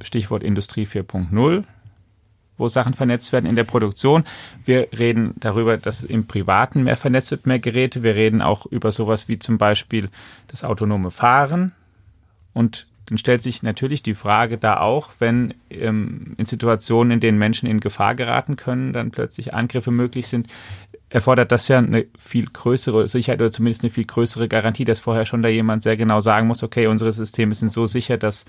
Stichwort 0.01 0.43
Industrie 0.43 0.85
4.0, 0.85 1.63
wo 2.59 2.67
Sachen 2.67 2.93
vernetzt 2.93 3.33
werden 3.33 3.45
in 3.45 3.55
der 3.55 3.63
Produktion. 3.63 4.23
Wir 4.65 4.89
reden 4.97 5.33
darüber, 5.37 5.77
dass 5.77 6.03
im 6.03 6.27
Privaten 6.27 6.83
mehr 6.83 6.97
vernetzt 6.97 7.31
wird, 7.31 7.47
mehr 7.47 7.59
Geräte. 7.59 8.03
Wir 8.03 8.15
reden 8.15 8.41
auch 8.41 8.65
über 8.67 8.91
sowas 8.91 9.27
wie 9.27 9.39
zum 9.39 9.57
Beispiel 9.57 10.09
das 10.47 10.63
autonome 10.63 11.09
Fahren. 11.09 11.71
Und 12.53 12.85
dann 13.09 13.17
stellt 13.17 13.41
sich 13.41 13.63
natürlich 13.63 14.03
die 14.03 14.13
Frage 14.13 14.59
da 14.59 14.79
auch, 14.79 15.09
wenn 15.17 15.55
ähm, 15.71 16.35
in 16.37 16.45
Situationen, 16.45 17.11
in 17.13 17.19
denen 17.19 17.39
Menschen 17.39 17.67
in 17.67 17.79
Gefahr 17.79 18.13
geraten 18.13 18.55
können, 18.55 18.93
dann 18.93 19.09
plötzlich 19.09 19.53
Angriffe 19.53 19.89
möglich 19.89 20.27
sind, 20.27 20.47
erfordert 21.09 21.51
das 21.51 21.67
ja 21.67 21.79
eine 21.79 22.05
viel 22.19 22.45
größere 22.45 23.07
Sicherheit 23.07 23.41
oder 23.41 23.49
zumindest 23.49 23.83
eine 23.83 23.91
viel 23.91 24.05
größere 24.05 24.47
Garantie, 24.47 24.85
dass 24.85 24.99
vorher 24.99 25.25
schon 25.25 25.41
da 25.41 25.49
jemand 25.49 25.81
sehr 25.81 25.97
genau 25.97 26.19
sagen 26.19 26.45
muss, 26.45 26.61
okay, 26.61 26.85
unsere 26.85 27.11
Systeme 27.11 27.55
sind 27.55 27.71
so 27.71 27.87
sicher, 27.87 28.17
dass 28.17 28.45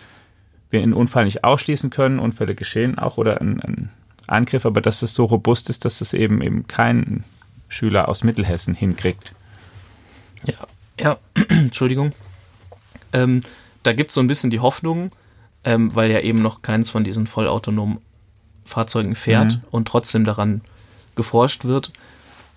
wir 0.68 0.82
einen 0.82 0.92
Unfall 0.92 1.24
nicht 1.24 1.42
ausschließen 1.42 1.88
können, 1.88 2.18
Unfälle 2.18 2.54
geschehen 2.54 2.98
auch 2.98 3.16
oder 3.16 3.40
ein, 3.40 3.60
ein 3.60 3.90
Angriff, 4.30 4.64
aber 4.66 4.80
dass 4.80 5.02
es 5.02 5.14
so 5.14 5.24
robust 5.24 5.70
ist, 5.70 5.84
dass 5.84 6.00
es 6.00 6.12
eben 6.12 6.42
eben 6.42 6.66
kein 6.66 7.24
Schüler 7.68 8.08
aus 8.08 8.24
Mittelhessen 8.24 8.74
hinkriegt. 8.74 9.32
Ja, 10.44 10.54
ja, 10.98 11.18
Entschuldigung. 11.48 12.12
Ähm, 13.12 13.40
da 13.82 13.92
gibt 13.92 14.10
es 14.10 14.14
so 14.14 14.20
ein 14.20 14.26
bisschen 14.26 14.50
die 14.50 14.60
Hoffnung, 14.60 15.10
ähm, 15.64 15.94
weil 15.94 16.10
ja 16.10 16.20
eben 16.20 16.40
noch 16.42 16.62
keins 16.62 16.90
von 16.90 17.04
diesen 17.04 17.26
vollautonomen 17.26 17.98
Fahrzeugen 18.64 19.14
fährt 19.14 19.54
Mhm. 19.54 19.60
und 19.70 19.88
trotzdem 19.88 20.24
daran 20.24 20.60
geforscht 21.16 21.64
wird, 21.64 21.92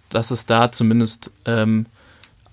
dass 0.10 0.32
es 0.32 0.46
da 0.46 0.72
zumindest 0.72 1.32
ähm, 1.46 1.86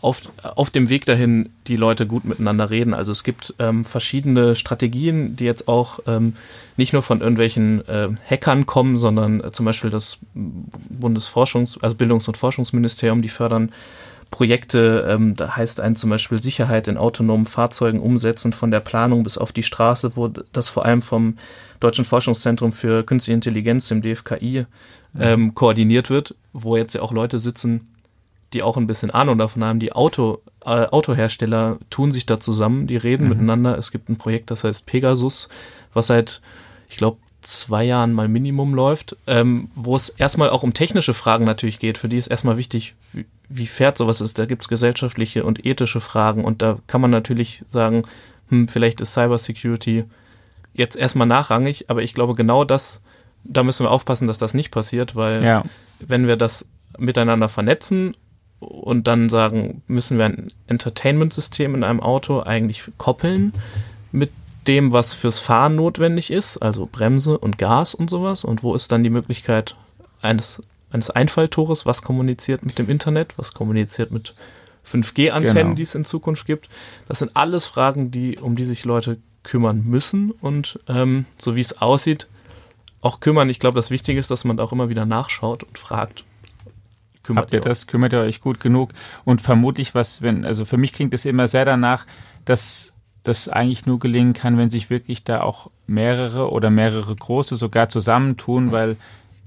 auf, 0.00 0.22
auf 0.42 0.70
dem 0.70 0.88
Weg 0.88 1.04
dahin 1.04 1.50
die 1.66 1.76
Leute 1.76 2.06
gut 2.06 2.24
miteinander 2.24 2.70
reden. 2.70 2.94
Also 2.94 3.12
es 3.12 3.22
gibt 3.22 3.54
ähm, 3.58 3.84
verschiedene 3.84 4.56
Strategien, 4.56 5.36
die 5.36 5.44
jetzt 5.44 5.68
auch 5.68 6.00
ähm, 6.06 6.34
nicht 6.76 6.92
nur 6.92 7.02
von 7.02 7.20
irgendwelchen 7.20 7.86
äh, 7.86 8.08
Hackern 8.28 8.66
kommen, 8.66 8.96
sondern 8.96 9.42
äh, 9.42 9.52
zum 9.52 9.66
Beispiel 9.66 9.90
das 9.90 10.18
Bundesforschungs-, 10.34 11.78
also 11.82 11.94
Bildungs- 11.96 12.28
und 12.28 12.36
Forschungsministerium, 12.36 13.22
die 13.22 13.28
fördern 13.28 13.72
Projekte, 14.30 15.06
ähm, 15.08 15.34
da 15.34 15.56
heißt 15.56 15.80
ein 15.80 15.96
zum 15.96 16.10
Beispiel 16.10 16.40
Sicherheit 16.40 16.86
in 16.88 16.96
autonomen 16.96 17.44
Fahrzeugen 17.44 17.98
umsetzen, 17.98 18.52
von 18.52 18.70
der 18.70 18.80
Planung 18.80 19.24
bis 19.24 19.36
auf 19.36 19.52
die 19.52 19.64
Straße, 19.64 20.16
wo 20.16 20.28
das 20.28 20.68
vor 20.68 20.84
allem 20.84 21.02
vom 21.02 21.36
Deutschen 21.80 22.04
Forschungszentrum 22.04 22.72
für 22.72 23.02
Künstliche 23.02 23.34
Intelligenz, 23.34 23.88
dem 23.88 24.02
DFKI, 24.02 24.66
ähm, 25.18 25.54
koordiniert 25.54 26.10
wird, 26.10 26.36
wo 26.52 26.76
jetzt 26.76 26.94
ja 26.94 27.02
auch 27.02 27.12
Leute 27.12 27.40
sitzen, 27.40 27.88
die 28.52 28.62
auch 28.62 28.76
ein 28.76 28.86
bisschen 28.86 29.10
Ahnung 29.10 29.38
davon 29.38 29.64
haben. 29.64 29.80
Die 29.80 29.92
Auto, 29.92 30.40
äh, 30.64 30.86
Autohersteller 30.86 31.78
tun 31.88 32.12
sich 32.12 32.26
da 32.26 32.40
zusammen, 32.40 32.86
die 32.86 32.96
reden 32.96 33.28
miteinander. 33.28 33.78
Es 33.78 33.90
gibt 33.90 34.08
ein 34.08 34.16
Projekt, 34.16 34.50
das 34.50 34.64
heißt 34.64 34.86
Pegasus, 34.86 35.48
was 35.92 36.08
seit, 36.08 36.40
ich 36.88 36.96
glaube, 36.96 37.18
zwei 37.42 37.84
Jahren 37.84 38.12
mal 38.12 38.28
Minimum 38.28 38.74
läuft, 38.74 39.16
ähm, 39.26 39.68
wo 39.74 39.96
es 39.96 40.10
erstmal 40.10 40.50
auch 40.50 40.62
um 40.62 40.74
technische 40.74 41.14
Fragen 41.14 41.44
natürlich 41.44 41.78
geht. 41.78 41.96
Für 41.96 42.08
die 42.08 42.18
ist 42.18 42.26
erstmal 42.26 42.56
wichtig, 42.56 42.94
wie, 43.12 43.24
wie 43.48 43.66
fährt 43.66 43.96
sowas 43.96 44.20
ist. 44.20 44.38
Da 44.38 44.44
gibt's 44.44 44.68
gesellschaftliche 44.68 45.44
und 45.44 45.64
ethische 45.64 46.00
Fragen 46.00 46.44
und 46.44 46.60
da 46.60 46.78
kann 46.86 47.00
man 47.00 47.10
natürlich 47.10 47.64
sagen, 47.68 48.02
hm, 48.48 48.68
vielleicht 48.68 49.00
ist 49.00 49.14
Cybersecurity 49.14 50.04
jetzt 50.74 50.96
erstmal 50.96 51.26
nachrangig, 51.26 51.88
aber 51.88 52.02
ich 52.02 52.14
glaube 52.14 52.34
genau 52.34 52.64
das, 52.64 53.00
da 53.44 53.62
müssen 53.62 53.86
wir 53.86 53.90
aufpassen, 53.90 54.28
dass 54.28 54.38
das 54.38 54.54
nicht 54.54 54.70
passiert, 54.70 55.16
weil 55.16 55.42
Ja, 55.42 55.62
wenn 56.00 56.26
wir 56.26 56.36
das 56.36 56.66
miteinander 56.98 57.48
vernetzen 57.48 58.16
und 58.60 59.06
dann 59.06 59.28
sagen, 59.28 59.82
müssen 59.88 60.18
wir 60.18 60.26
ein 60.26 60.52
Entertainment-System 60.66 61.74
in 61.74 61.82
einem 61.84 62.00
Auto 62.00 62.40
eigentlich 62.42 62.84
koppeln 62.98 63.52
mit 64.12 64.30
dem, 64.66 64.92
was 64.92 65.14
fürs 65.14 65.40
Fahren 65.40 65.74
notwendig 65.76 66.30
ist, 66.30 66.58
also 66.58 66.88
Bremse 66.90 67.38
und 67.38 67.58
Gas 67.58 67.94
und 67.94 68.10
sowas. 68.10 68.44
Und 68.44 68.62
wo 68.62 68.74
ist 68.74 68.92
dann 68.92 69.02
die 69.02 69.10
Möglichkeit 69.10 69.74
eines, 70.20 70.62
eines 70.90 71.10
Einfalltores, 71.10 71.86
was 71.86 72.02
kommuniziert 72.02 72.64
mit 72.64 72.78
dem 72.78 72.88
Internet, 72.90 73.32
was 73.38 73.54
kommuniziert 73.54 74.10
mit 74.10 74.34
5G-Antennen, 74.86 75.54
Genau. 75.54 75.74
die 75.74 75.82
es 75.82 75.94
in 75.94 76.04
Zukunft 76.04 76.46
gibt. 76.46 76.68
Das 77.08 77.20
sind 77.20 77.34
alles 77.34 77.66
Fragen, 77.66 78.10
die, 78.10 78.38
um 78.38 78.56
die 78.56 78.64
sich 78.64 78.84
Leute 78.84 79.18
kümmern 79.42 79.84
müssen 79.86 80.30
und 80.32 80.78
ähm, 80.88 81.24
so 81.38 81.56
wie 81.56 81.60
es 81.60 81.80
aussieht, 81.80 82.28
auch 83.00 83.20
kümmern. 83.20 83.48
Ich 83.48 83.58
glaube, 83.58 83.76
das 83.76 83.90
Wichtige 83.90 84.20
ist, 84.20 84.30
dass 84.30 84.44
man 84.44 84.58
da 84.58 84.64
auch 84.64 84.72
immer 84.72 84.90
wieder 84.90 85.06
nachschaut 85.06 85.62
und 85.62 85.78
fragt. 85.78 86.24
Kümmert 87.22 87.44
Habt 87.44 87.52
ihr 87.54 87.60
euch? 87.60 87.64
das? 87.64 87.86
Kümmert 87.86 88.12
ihr 88.12 88.20
euch 88.20 88.40
gut 88.40 88.60
genug? 88.60 88.92
Und 89.24 89.40
vermutlich, 89.40 89.94
was, 89.94 90.22
wenn, 90.22 90.44
also 90.44 90.64
für 90.64 90.76
mich 90.76 90.92
klingt 90.92 91.14
es 91.14 91.24
immer 91.24 91.48
sehr 91.48 91.64
danach, 91.64 92.06
dass 92.44 92.94
das 93.22 93.48
eigentlich 93.48 93.86
nur 93.86 93.98
gelingen 93.98 94.32
kann, 94.32 94.56
wenn 94.56 94.70
sich 94.70 94.88
wirklich 94.88 95.24
da 95.24 95.42
auch 95.42 95.70
mehrere 95.86 96.50
oder 96.50 96.70
mehrere 96.70 97.14
große 97.14 97.56
sogar 97.56 97.88
zusammentun, 97.88 98.72
weil 98.72 98.96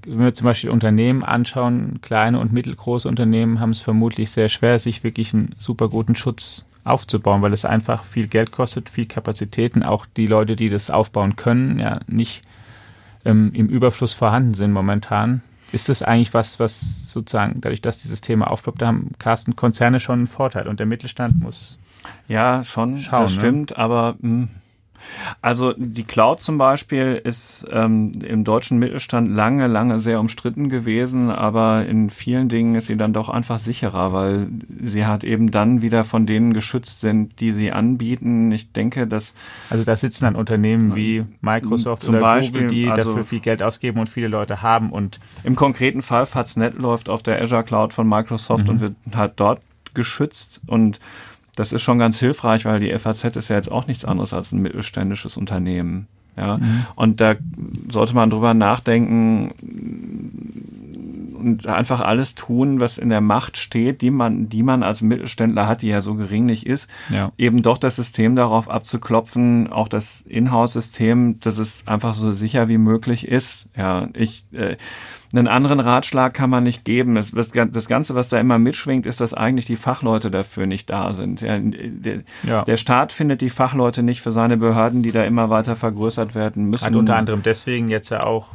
wenn 0.06 0.20
wir 0.20 0.34
zum 0.34 0.44
Beispiel 0.44 0.70
Unternehmen 0.70 1.24
anschauen, 1.24 2.00
kleine 2.02 2.38
und 2.38 2.52
mittelgroße 2.52 3.08
Unternehmen 3.08 3.58
haben 3.60 3.70
es 3.70 3.80
vermutlich 3.80 4.30
sehr 4.30 4.48
schwer, 4.48 4.78
sich 4.78 5.02
wirklich 5.02 5.34
einen 5.34 5.54
super 5.58 5.88
guten 5.88 6.14
Schutz 6.14 6.66
aufzubauen, 6.84 7.42
weil 7.42 7.54
es 7.54 7.64
einfach 7.64 8.04
viel 8.04 8.28
Geld 8.28 8.52
kostet, 8.52 8.90
viel 8.90 9.06
Kapazitäten, 9.06 9.82
auch 9.82 10.06
die 10.06 10.26
Leute, 10.26 10.54
die 10.56 10.68
das 10.68 10.90
aufbauen 10.90 11.36
können, 11.36 11.78
ja 11.78 12.00
nicht 12.06 12.42
ähm, 13.24 13.50
im 13.54 13.68
Überfluss 13.68 14.12
vorhanden 14.12 14.54
sind 14.54 14.72
momentan. 14.72 15.42
Ist 15.74 15.88
das 15.88 16.02
eigentlich 16.02 16.32
was, 16.34 16.60
was 16.60 17.10
sozusagen, 17.10 17.60
dadurch, 17.60 17.80
dass 17.80 18.02
dieses 18.02 18.20
Thema 18.20 18.48
aufploppt, 18.48 18.80
da 18.80 18.86
haben 18.86 19.10
Carsten 19.18 19.56
Konzerne 19.56 19.98
schon 19.98 20.20
einen 20.20 20.26
Vorteil 20.28 20.68
und 20.68 20.78
der 20.78 20.86
Mittelstand 20.86 21.40
muss. 21.40 21.80
Ja, 22.28 22.62
schon, 22.62 22.98
Schauen, 23.00 23.22
das 23.22 23.32
ne? 23.32 23.38
stimmt, 23.40 23.76
aber 23.76 24.14
mh, 24.20 24.48
also 25.42 25.72
die 25.76 26.04
Cloud 26.04 26.40
zum 26.40 26.58
Beispiel 26.58 27.20
ist 27.22 27.66
ähm, 27.70 28.12
im 28.26 28.44
deutschen 28.44 28.78
Mittelstand 28.78 29.28
lange, 29.28 29.66
lange 29.66 29.98
sehr 29.98 30.20
umstritten 30.20 30.68
gewesen, 30.68 31.30
aber 31.30 31.86
in 31.86 32.10
vielen 32.10 32.48
Dingen 32.48 32.74
ist 32.74 32.86
sie 32.86 32.96
dann 32.96 33.12
doch 33.12 33.28
einfach 33.28 33.58
sicherer, 33.58 34.12
weil 34.12 34.48
sie 34.82 35.06
halt 35.06 35.24
eben 35.24 35.50
dann 35.50 35.82
wieder 35.82 36.04
von 36.04 36.26
denen 36.26 36.52
geschützt 36.52 37.00
sind, 37.00 37.40
die 37.40 37.50
sie 37.52 37.72
anbieten. 37.72 38.50
Ich 38.52 38.72
denke, 38.72 39.06
dass 39.06 39.34
Also 39.70 39.84
da 39.84 39.96
sitzen 39.96 40.24
dann 40.24 40.36
Unternehmen 40.36 40.94
wie 40.96 41.24
Microsoft 41.40 42.02
Zum 42.02 42.14
oder 42.14 42.22
Beispiel, 42.22 42.62
Google, 42.62 42.74
die 42.76 42.88
also- 42.90 43.10
dafür 43.10 43.24
viel 43.24 43.40
Geld 43.40 43.62
ausgeben 43.62 43.98
und 44.00 44.08
viele 44.08 44.28
Leute 44.28 44.62
haben 44.62 44.90
und 44.90 45.20
Im 45.42 45.56
konkreten 45.56 46.02
Fall 46.02 46.26
Faznet 46.26 46.78
läuft 46.78 47.08
auf 47.08 47.22
der 47.22 47.40
Azure 47.40 47.64
Cloud 47.64 47.92
von 47.94 48.08
Microsoft 48.08 48.64
Mhm. 48.64 48.70
und 48.70 48.80
wird 48.80 48.94
halt 49.14 49.32
dort 49.36 49.60
geschützt 49.94 50.60
und 50.66 50.98
das 51.56 51.72
ist 51.72 51.82
schon 51.82 51.98
ganz 51.98 52.18
hilfreich, 52.18 52.64
weil 52.64 52.80
die 52.80 52.96
FAZ 52.98 53.24
ist 53.36 53.48
ja 53.48 53.56
jetzt 53.56 53.70
auch 53.70 53.86
nichts 53.86 54.04
anderes 54.04 54.32
als 54.32 54.52
ein 54.52 54.62
mittelständisches 54.62 55.36
Unternehmen. 55.36 56.08
Ja? 56.36 56.58
Mhm. 56.58 56.86
Und 56.96 57.20
da 57.20 57.34
sollte 57.90 58.14
man 58.14 58.30
drüber 58.30 58.54
nachdenken 58.54 59.52
und 61.34 61.66
einfach 61.66 62.00
alles 62.00 62.34
tun, 62.34 62.80
was 62.80 62.98
in 62.98 63.08
der 63.08 63.20
Macht 63.20 63.56
steht, 63.56 64.00
die 64.00 64.10
man, 64.10 64.48
die 64.48 64.62
man 64.62 64.82
als 64.82 65.02
Mittelständler 65.02 65.66
hat, 65.66 65.82
die 65.82 65.88
ja 65.88 66.00
so 66.00 66.14
gering 66.14 66.46
nicht 66.46 66.66
ist, 66.66 66.90
ja. 67.10 67.30
eben 67.36 67.62
doch 67.62 67.78
das 67.78 67.96
System 67.96 68.36
darauf 68.36 68.70
abzuklopfen, 68.70 69.72
auch 69.72 69.88
das 69.88 70.22
Inhouse-System, 70.22 71.40
dass 71.40 71.58
es 71.58 71.86
einfach 71.86 72.14
so 72.14 72.32
sicher 72.32 72.68
wie 72.68 72.78
möglich 72.78 73.28
ist. 73.28 73.66
Ja, 73.76 74.08
ich 74.14 74.44
äh, 74.52 74.76
einen 75.34 75.48
anderen 75.48 75.80
Ratschlag 75.80 76.32
kann 76.32 76.48
man 76.48 76.62
nicht 76.62 76.84
geben. 76.84 77.16
Es, 77.16 77.32
das 77.32 77.88
Ganze, 77.88 78.14
was 78.14 78.28
da 78.28 78.38
immer 78.38 78.58
mitschwingt, 78.58 79.04
ist, 79.04 79.20
dass 79.20 79.34
eigentlich 79.34 79.66
die 79.66 79.76
Fachleute 79.76 80.30
dafür 80.30 80.66
nicht 80.66 80.90
da 80.90 81.12
sind. 81.12 81.40
Ja, 81.40 81.58
der, 81.58 82.20
ja. 82.44 82.62
der, 82.62 82.76
Staat 82.76 83.12
findet 83.12 83.40
die 83.40 83.50
Fachleute 83.50 84.02
nicht 84.02 84.20
für 84.20 84.30
seine 84.30 84.56
Behörden, 84.56 85.02
die 85.02 85.10
da 85.10 85.24
immer 85.24 85.50
weiter 85.50 85.74
vergrößert 85.74 86.34
werden 86.34 86.66
müssen. 86.66 86.86
Hat 86.86 86.94
unter 86.94 87.16
anderem 87.16 87.42
deswegen 87.42 87.88
jetzt 87.88 88.10
ja 88.10 88.22
auch 88.22 88.46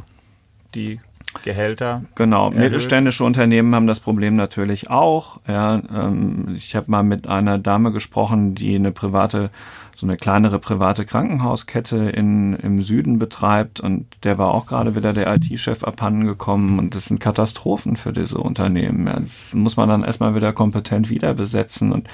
die 0.73 1.01
Gehälter. 1.43 2.03
Genau, 2.15 2.47
erhöht. 2.47 2.59
mittelständische 2.59 3.23
Unternehmen 3.23 3.75
haben 3.75 3.87
das 3.87 3.99
Problem 3.99 4.35
natürlich 4.35 4.89
auch. 4.89 5.39
Ja, 5.47 5.75
ähm, 5.75 6.55
ich 6.55 6.75
habe 6.75 6.89
mal 6.89 7.03
mit 7.03 7.27
einer 7.27 7.57
Dame 7.59 7.91
gesprochen, 7.91 8.55
die 8.55 8.75
eine 8.75 8.91
private 8.91 9.51
so 9.99 10.07
eine 10.07 10.15
kleinere 10.15 10.59
private 10.59 11.03
Krankenhauskette 11.03 11.97
in, 11.97 12.53
im 12.53 12.81
Süden 12.81 13.19
betreibt 13.19 13.81
und 13.81 14.05
der 14.23 14.37
war 14.37 14.53
auch 14.53 14.65
gerade 14.65 14.95
wieder 14.95 15.11
der 15.11 15.33
IT-Chef 15.35 15.83
abhanden 15.83 16.25
gekommen 16.25 16.79
und 16.79 16.95
das 16.95 17.07
sind 17.07 17.19
Katastrophen 17.19 17.97
für 17.97 18.13
diese 18.13 18.37
Unternehmen. 18.37 19.07
Ja, 19.07 19.19
das 19.19 19.53
muss 19.53 19.75
man 19.75 19.89
dann 19.89 20.05
erstmal 20.05 20.35
wieder 20.35 20.53
kompetent 20.53 21.09
wieder 21.09 21.33
besetzen 21.33 21.91
und 21.91 22.07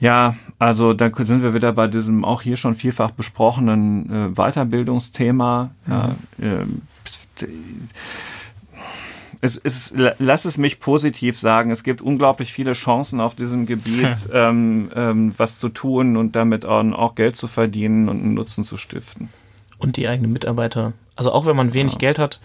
ja, 0.00 0.34
also 0.58 0.94
da 0.94 1.10
sind 1.14 1.42
wir 1.42 1.54
wieder 1.54 1.72
bei 1.72 1.86
diesem 1.86 2.24
auch 2.24 2.42
hier 2.42 2.56
schon 2.56 2.74
vielfach 2.74 3.12
besprochenen 3.12 4.10
äh, 4.10 4.28
Weiterbildungsthema. 4.30 5.70
Ja, 5.86 6.16
äh, 6.40 6.64
es, 9.40 9.56
es, 9.56 9.92
lass 10.18 10.44
es 10.44 10.56
mich 10.56 10.78
positiv 10.78 11.38
sagen, 11.38 11.72
es 11.72 11.82
gibt 11.82 12.00
unglaublich 12.00 12.52
viele 12.52 12.72
Chancen 12.74 13.20
auf 13.20 13.34
diesem 13.34 13.66
Gebiet, 13.66 14.28
ähm, 14.32 14.90
ähm, 14.94 15.34
was 15.36 15.58
zu 15.58 15.68
tun 15.68 16.16
und 16.16 16.36
damit 16.36 16.64
auch, 16.64 16.84
auch, 16.92 17.14
Geld 17.16 17.36
zu 17.36 17.48
verdienen 17.48 18.08
und 18.08 18.22
einen 18.22 18.34
Nutzen 18.34 18.62
zu 18.62 18.76
stiften. 18.76 19.30
Und 19.78 19.96
die 19.96 20.06
eigenen 20.06 20.32
Mitarbeiter. 20.32 20.92
Also 21.16 21.32
auch 21.32 21.44
wenn 21.44 21.56
man 21.56 21.74
wenig 21.74 21.94
ja. 21.94 21.98
Geld 21.98 22.20
hat. 22.20 22.38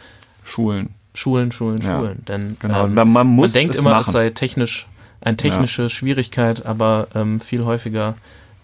Schulen. 0.44 0.90
Schulen, 1.14 1.52
Schulen, 1.52 1.80
ja. 1.82 2.00
Schulen. 2.00 2.26
Denn 2.28 2.58
genau. 2.60 2.86
ähm, 2.86 2.96
man, 2.96 3.28
muss 3.28 3.54
man 3.54 3.62
denkt 3.62 3.76
immer, 3.76 3.92
machen. 3.92 4.06
es 4.08 4.12
sei 4.12 4.30
technisch 4.32 4.88
eine 5.22 5.38
technische 5.38 5.84
ja. 5.84 5.90
Schwierigkeit, 5.90 6.66
aber 6.66 7.08
ähm, 7.16 7.40
viel 7.40 7.66
häufiger 7.66 8.16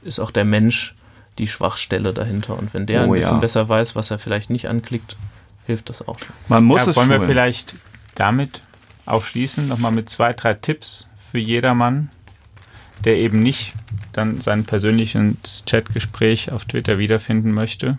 ist 0.04 0.20
auch 0.20 0.32
der 0.32 0.46
Mensch 0.46 0.96
die 1.38 1.48
Schwachstelle 1.48 2.14
dahinter. 2.14 2.58
Und 2.58 2.74
wenn 2.74 2.86
der 2.86 3.02
oh, 3.02 3.06
ein 3.06 3.20
bisschen 3.20 3.40
besser 3.40 3.70
weiß, 3.70 3.96
was 3.96 4.12
er 4.12 4.20
vielleicht 4.20 4.50
nicht 4.50 4.68
anklickt, 4.68 5.16
hilft 5.66 5.90
das 5.90 6.08
auch. 6.08 6.18
Man 6.48 6.64
muss 6.64 6.88
es 6.88 6.96
wollen 6.96 7.08
schulen. 7.08 7.22
wir 7.22 7.28
vielleicht 7.28 7.76
damit 8.16 8.62
auch 9.06 9.24
schließen, 9.24 9.68
nochmal 9.68 9.92
mit 9.92 10.10
zwei, 10.10 10.34
drei 10.34 10.54
Tipps 10.54 11.10
für 11.32 11.40
jedermann, 11.40 12.10
der 13.04 13.18
eben 13.18 13.40
nicht 13.40 13.74
dann 14.14 14.42
sein 14.42 14.66
persönliches 14.66 15.64
Chatgespräch 15.66 16.52
auf 16.52 16.66
Twitter 16.66 17.00
wiederfinden 17.00 17.52
möchte. 17.52 17.98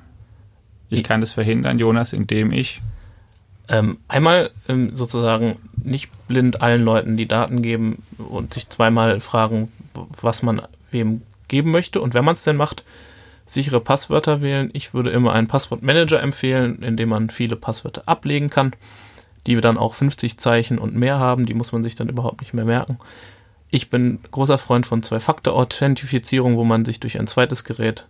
Ich 0.90 1.02
kann 1.02 1.20
das 1.20 1.32
verhindern, 1.32 1.78
Jonas, 1.78 2.12
indem 2.12 2.52
ich 2.52 2.80
ähm, 3.68 3.98
einmal 4.08 4.50
ähm, 4.68 4.94
sozusagen 4.94 5.56
nicht 5.76 6.10
blind 6.28 6.60
allen 6.62 6.84
Leuten 6.84 7.16
die 7.16 7.26
Daten 7.26 7.62
geben 7.62 8.02
und 8.18 8.54
sich 8.54 8.68
zweimal 8.68 9.20
fragen, 9.20 9.72
was 10.20 10.42
man 10.42 10.62
wem 10.90 11.22
geben 11.48 11.70
möchte. 11.70 12.00
Und 12.00 12.14
wenn 12.14 12.24
man 12.24 12.34
es 12.34 12.44
denn 12.44 12.56
macht, 12.56 12.84
sichere 13.46 13.80
Passwörter 13.80 14.40
wählen. 14.40 14.70
Ich 14.72 14.94
würde 14.94 15.10
immer 15.10 15.32
einen 15.32 15.46
Passwortmanager 15.46 16.20
empfehlen, 16.22 16.82
in 16.82 16.96
dem 16.96 17.10
man 17.10 17.30
viele 17.30 17.56
Passwörter 17.56 18.02
ablegen 18.06 18.50
kann 18.50 18.74
die 19.46 19.60
dann 19.60 19.78
auch 19.78 19.94
50 19.94 20.38
Zeichen 20.38 20.78
und 20.78 20.94
mehr 20.94 21.18
haben. 21.18 21.46
Die 21.46 21.54
muss 21.54 21.72
man 21.72 21.82
sich 21.82 21.94
dann 21.94 22.08
überhaupt 22.08 22.40
nicht 22.40 22.54
mehr 22.54 22.64
merken. 22.64 22.98
Ich 23.70 23.90
bin 23.90 24.20
großer 24.30 24.58
Freund 24.58 24.86
von 24.86 25.02
Zwei-Faktor-Authentifizierung, 25.02 26.56
wo 26.56 26.64
man 26.64 26.84
sich 26.84 27.00
durch 27.00 27.18
ein 27.18 27.26
zweites 27.26 27.64
Gerät 27.64 28.06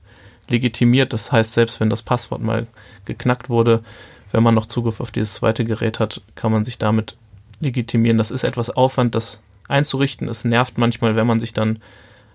legitimiert. 0.48 1.12
Das 1.12 1.32
heißt, 1.32 1.54
selbst 1.54 1.80
wenn 1.80 1.90
das 1.90 2.02
Passwort 2.02 2.42
mal 2.42 2.66
geknackt 3.04 3.48
wurde, 3.48 3.82
wenn 4.30 4.42
man 4.42 4.54
noch 4.54 4.66
Zugriff 4.66 5.00
auf 5.00 5.10
dieses 5.10 5.34
zweite 5.34 5.64
Gerät 5.64 6.00
hat, 6.00 6.20
kann 6.34 6.52
man 6.52 6.64
sich 6.64 6.78
damit 6.78 7.16
legitimieren. 7.60 8.18
Das 8.18 8.30
ist 8.30 8.44
etwas 8.44 8.70
Aufwand, 8.70 9.14
das 9.14 9.42
einzurichten. 9.68 10.28
Es 10.28 10.44
nervt 10.44 10.76
manchmal, 10.76 11.16
wenn 11.16 11.26
man 11.26 11.40
sich 11.40 11.54
dann 11.54 11.80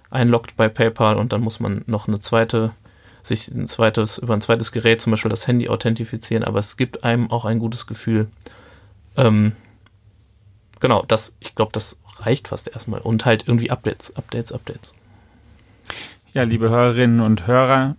einloggt 0.09 0.57
bei 0.57 0.69
PayPal 0.69 1.17
und 1.17 1.31
dann 1.33 1.41
muss 1.41 1.59
man 1.59 1.83
noch 1.85 2.07
eine 2.07 2.19
zweite, 2.19 2.71
sich 3.23 3.47
ein 3.49 3.67
zweites, 3.67 4.17
über 4.17 4.33
ein 4.33 4.41
zweites 4.41 4.71
Gerät, 4.71 5.01
zum 5.01 5.11
Beispiel 5.11 5.29
das 5.29 5.47
Handy 5.47 5.69
authentifizieren, 5.69 6.43
aber 6.43 6.59
es 6.59 6.77
gibt 6.77 7.03
einem 7.03 7.31
auch 7.31 7.45
ein 7.45 7.59
gutes 7.59 7.87
Gefühl. 7.87 8.27
Ähm, 9.17 9.53
genau, 10.79 11.03
das, 11.07 11.35
ich 11.39 11.55
glaube, 11.55 11.71
das 11.71 11.99
reicht 12.19 12.47
fast 12.47 12.69
erstmal. 12.69 13.01
Und 13.01 13.25
halt 13.25 13.47
irgendwie 13.47 13.71
Updates, 13.71 14.15
Updates, 14.15 14.51
Updates. 14.51 14.95
Ja, 16.33 16.43
liebe 16.43 16.69
Hörerinnen 16.69 17.21
und 17.21 17.47
Hörer, 17.47 17.95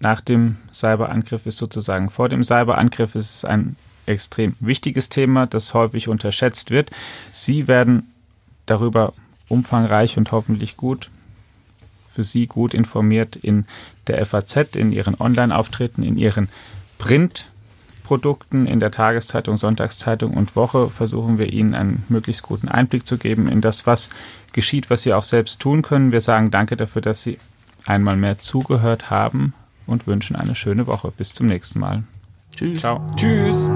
nach 0.00 0.20
dem 0.20 0.56
Cyberangriff 0.72 1.46
ist 1.46 1.58
sozusagen 1.58 2.10
vor 2.10 2.28
dem 2.28 2.42
Cyberangriff 2.42 3.14
ist 3.14 3.36
es 3.36 3.44
ein 3.44 3.76
extrem 4.06 4.56
wichtiges 4.58 5.08
Thema, 5.08 5.46
das 5.46 5.74
häufig 5.74 6.08
unterschätzt 6.08 6.72
wird. 6.72 6.90
Sie 7.32 7.68
werden 7.68 8.12
darüber 8.66 9.12
umfangreich 9.48 10.18
und 10.18 10.32
hoffentlich 10.32 10.76
gut 10.76 11.08
für 12.12 12.22
Sie 12.22 12.46
gut 12.46 12.74
informiert 12.74 13.36
in 13.36 13.64
der 14.06 14.24
FAZ, 14.24 14.76
in 14.76 14.92
Ihren 14.92 15.20
Online-Auftritten, 15.20 16.02
in 16.02 16.16
Ihren 16.16 16.48
Print- 16.98 17.46
Produkten 18.12 18.66
in 18.66 18.78
der 18.78 18.90
Tageszeitung, 18.90 19.56
Sonntagszeitung 19.56 20.34
und 20.34 20.54
Woche 20.54 20.90
versuchen 20.90 21.38
wir 21.38 21.50
Ihnen 21.50 21.74
einen 21.74 22.04
möglichst 22.10 22.42
guten 22.42 22.68
Einblick 22.68 23.06
zu 23.06 23.16
geben 23.16 23.48
in 23.48 23.62
das, 23.62 23.86
was 23.86 24.10
geschieht, 24.52 24.90
was 24.90 25.02
Sie 25.02 25.14
auch 25.14 25.24
selbst 25.24 25.60
tun 25.60 25.80
können. 25.80 26.12
Wir 26.12 26.20
sagen 26.20 26.50
danke 26.50 26.76
dafür, 26.76 27.00
dass 27.00 27.22
Sie 27.22 27.38
einmal 27.86 28.16
mehr 28.16 28.38
zugehört 28.38 29.08
haben 29.10 29.54
und 29.86 30.06
wünschen 30.06 30.36
eine 30.36 30.54
schöne 30.54 30.86
Woche. 30.86 31.10
Bis 31.16 31.32
zum 31.32 31.46
nächsten 31.46 31.78
Mal. 31.78 32.02
Tschüss. 32.54 32.80
Ciao. 32.80 33.00
Tschüss. 33.16 33.70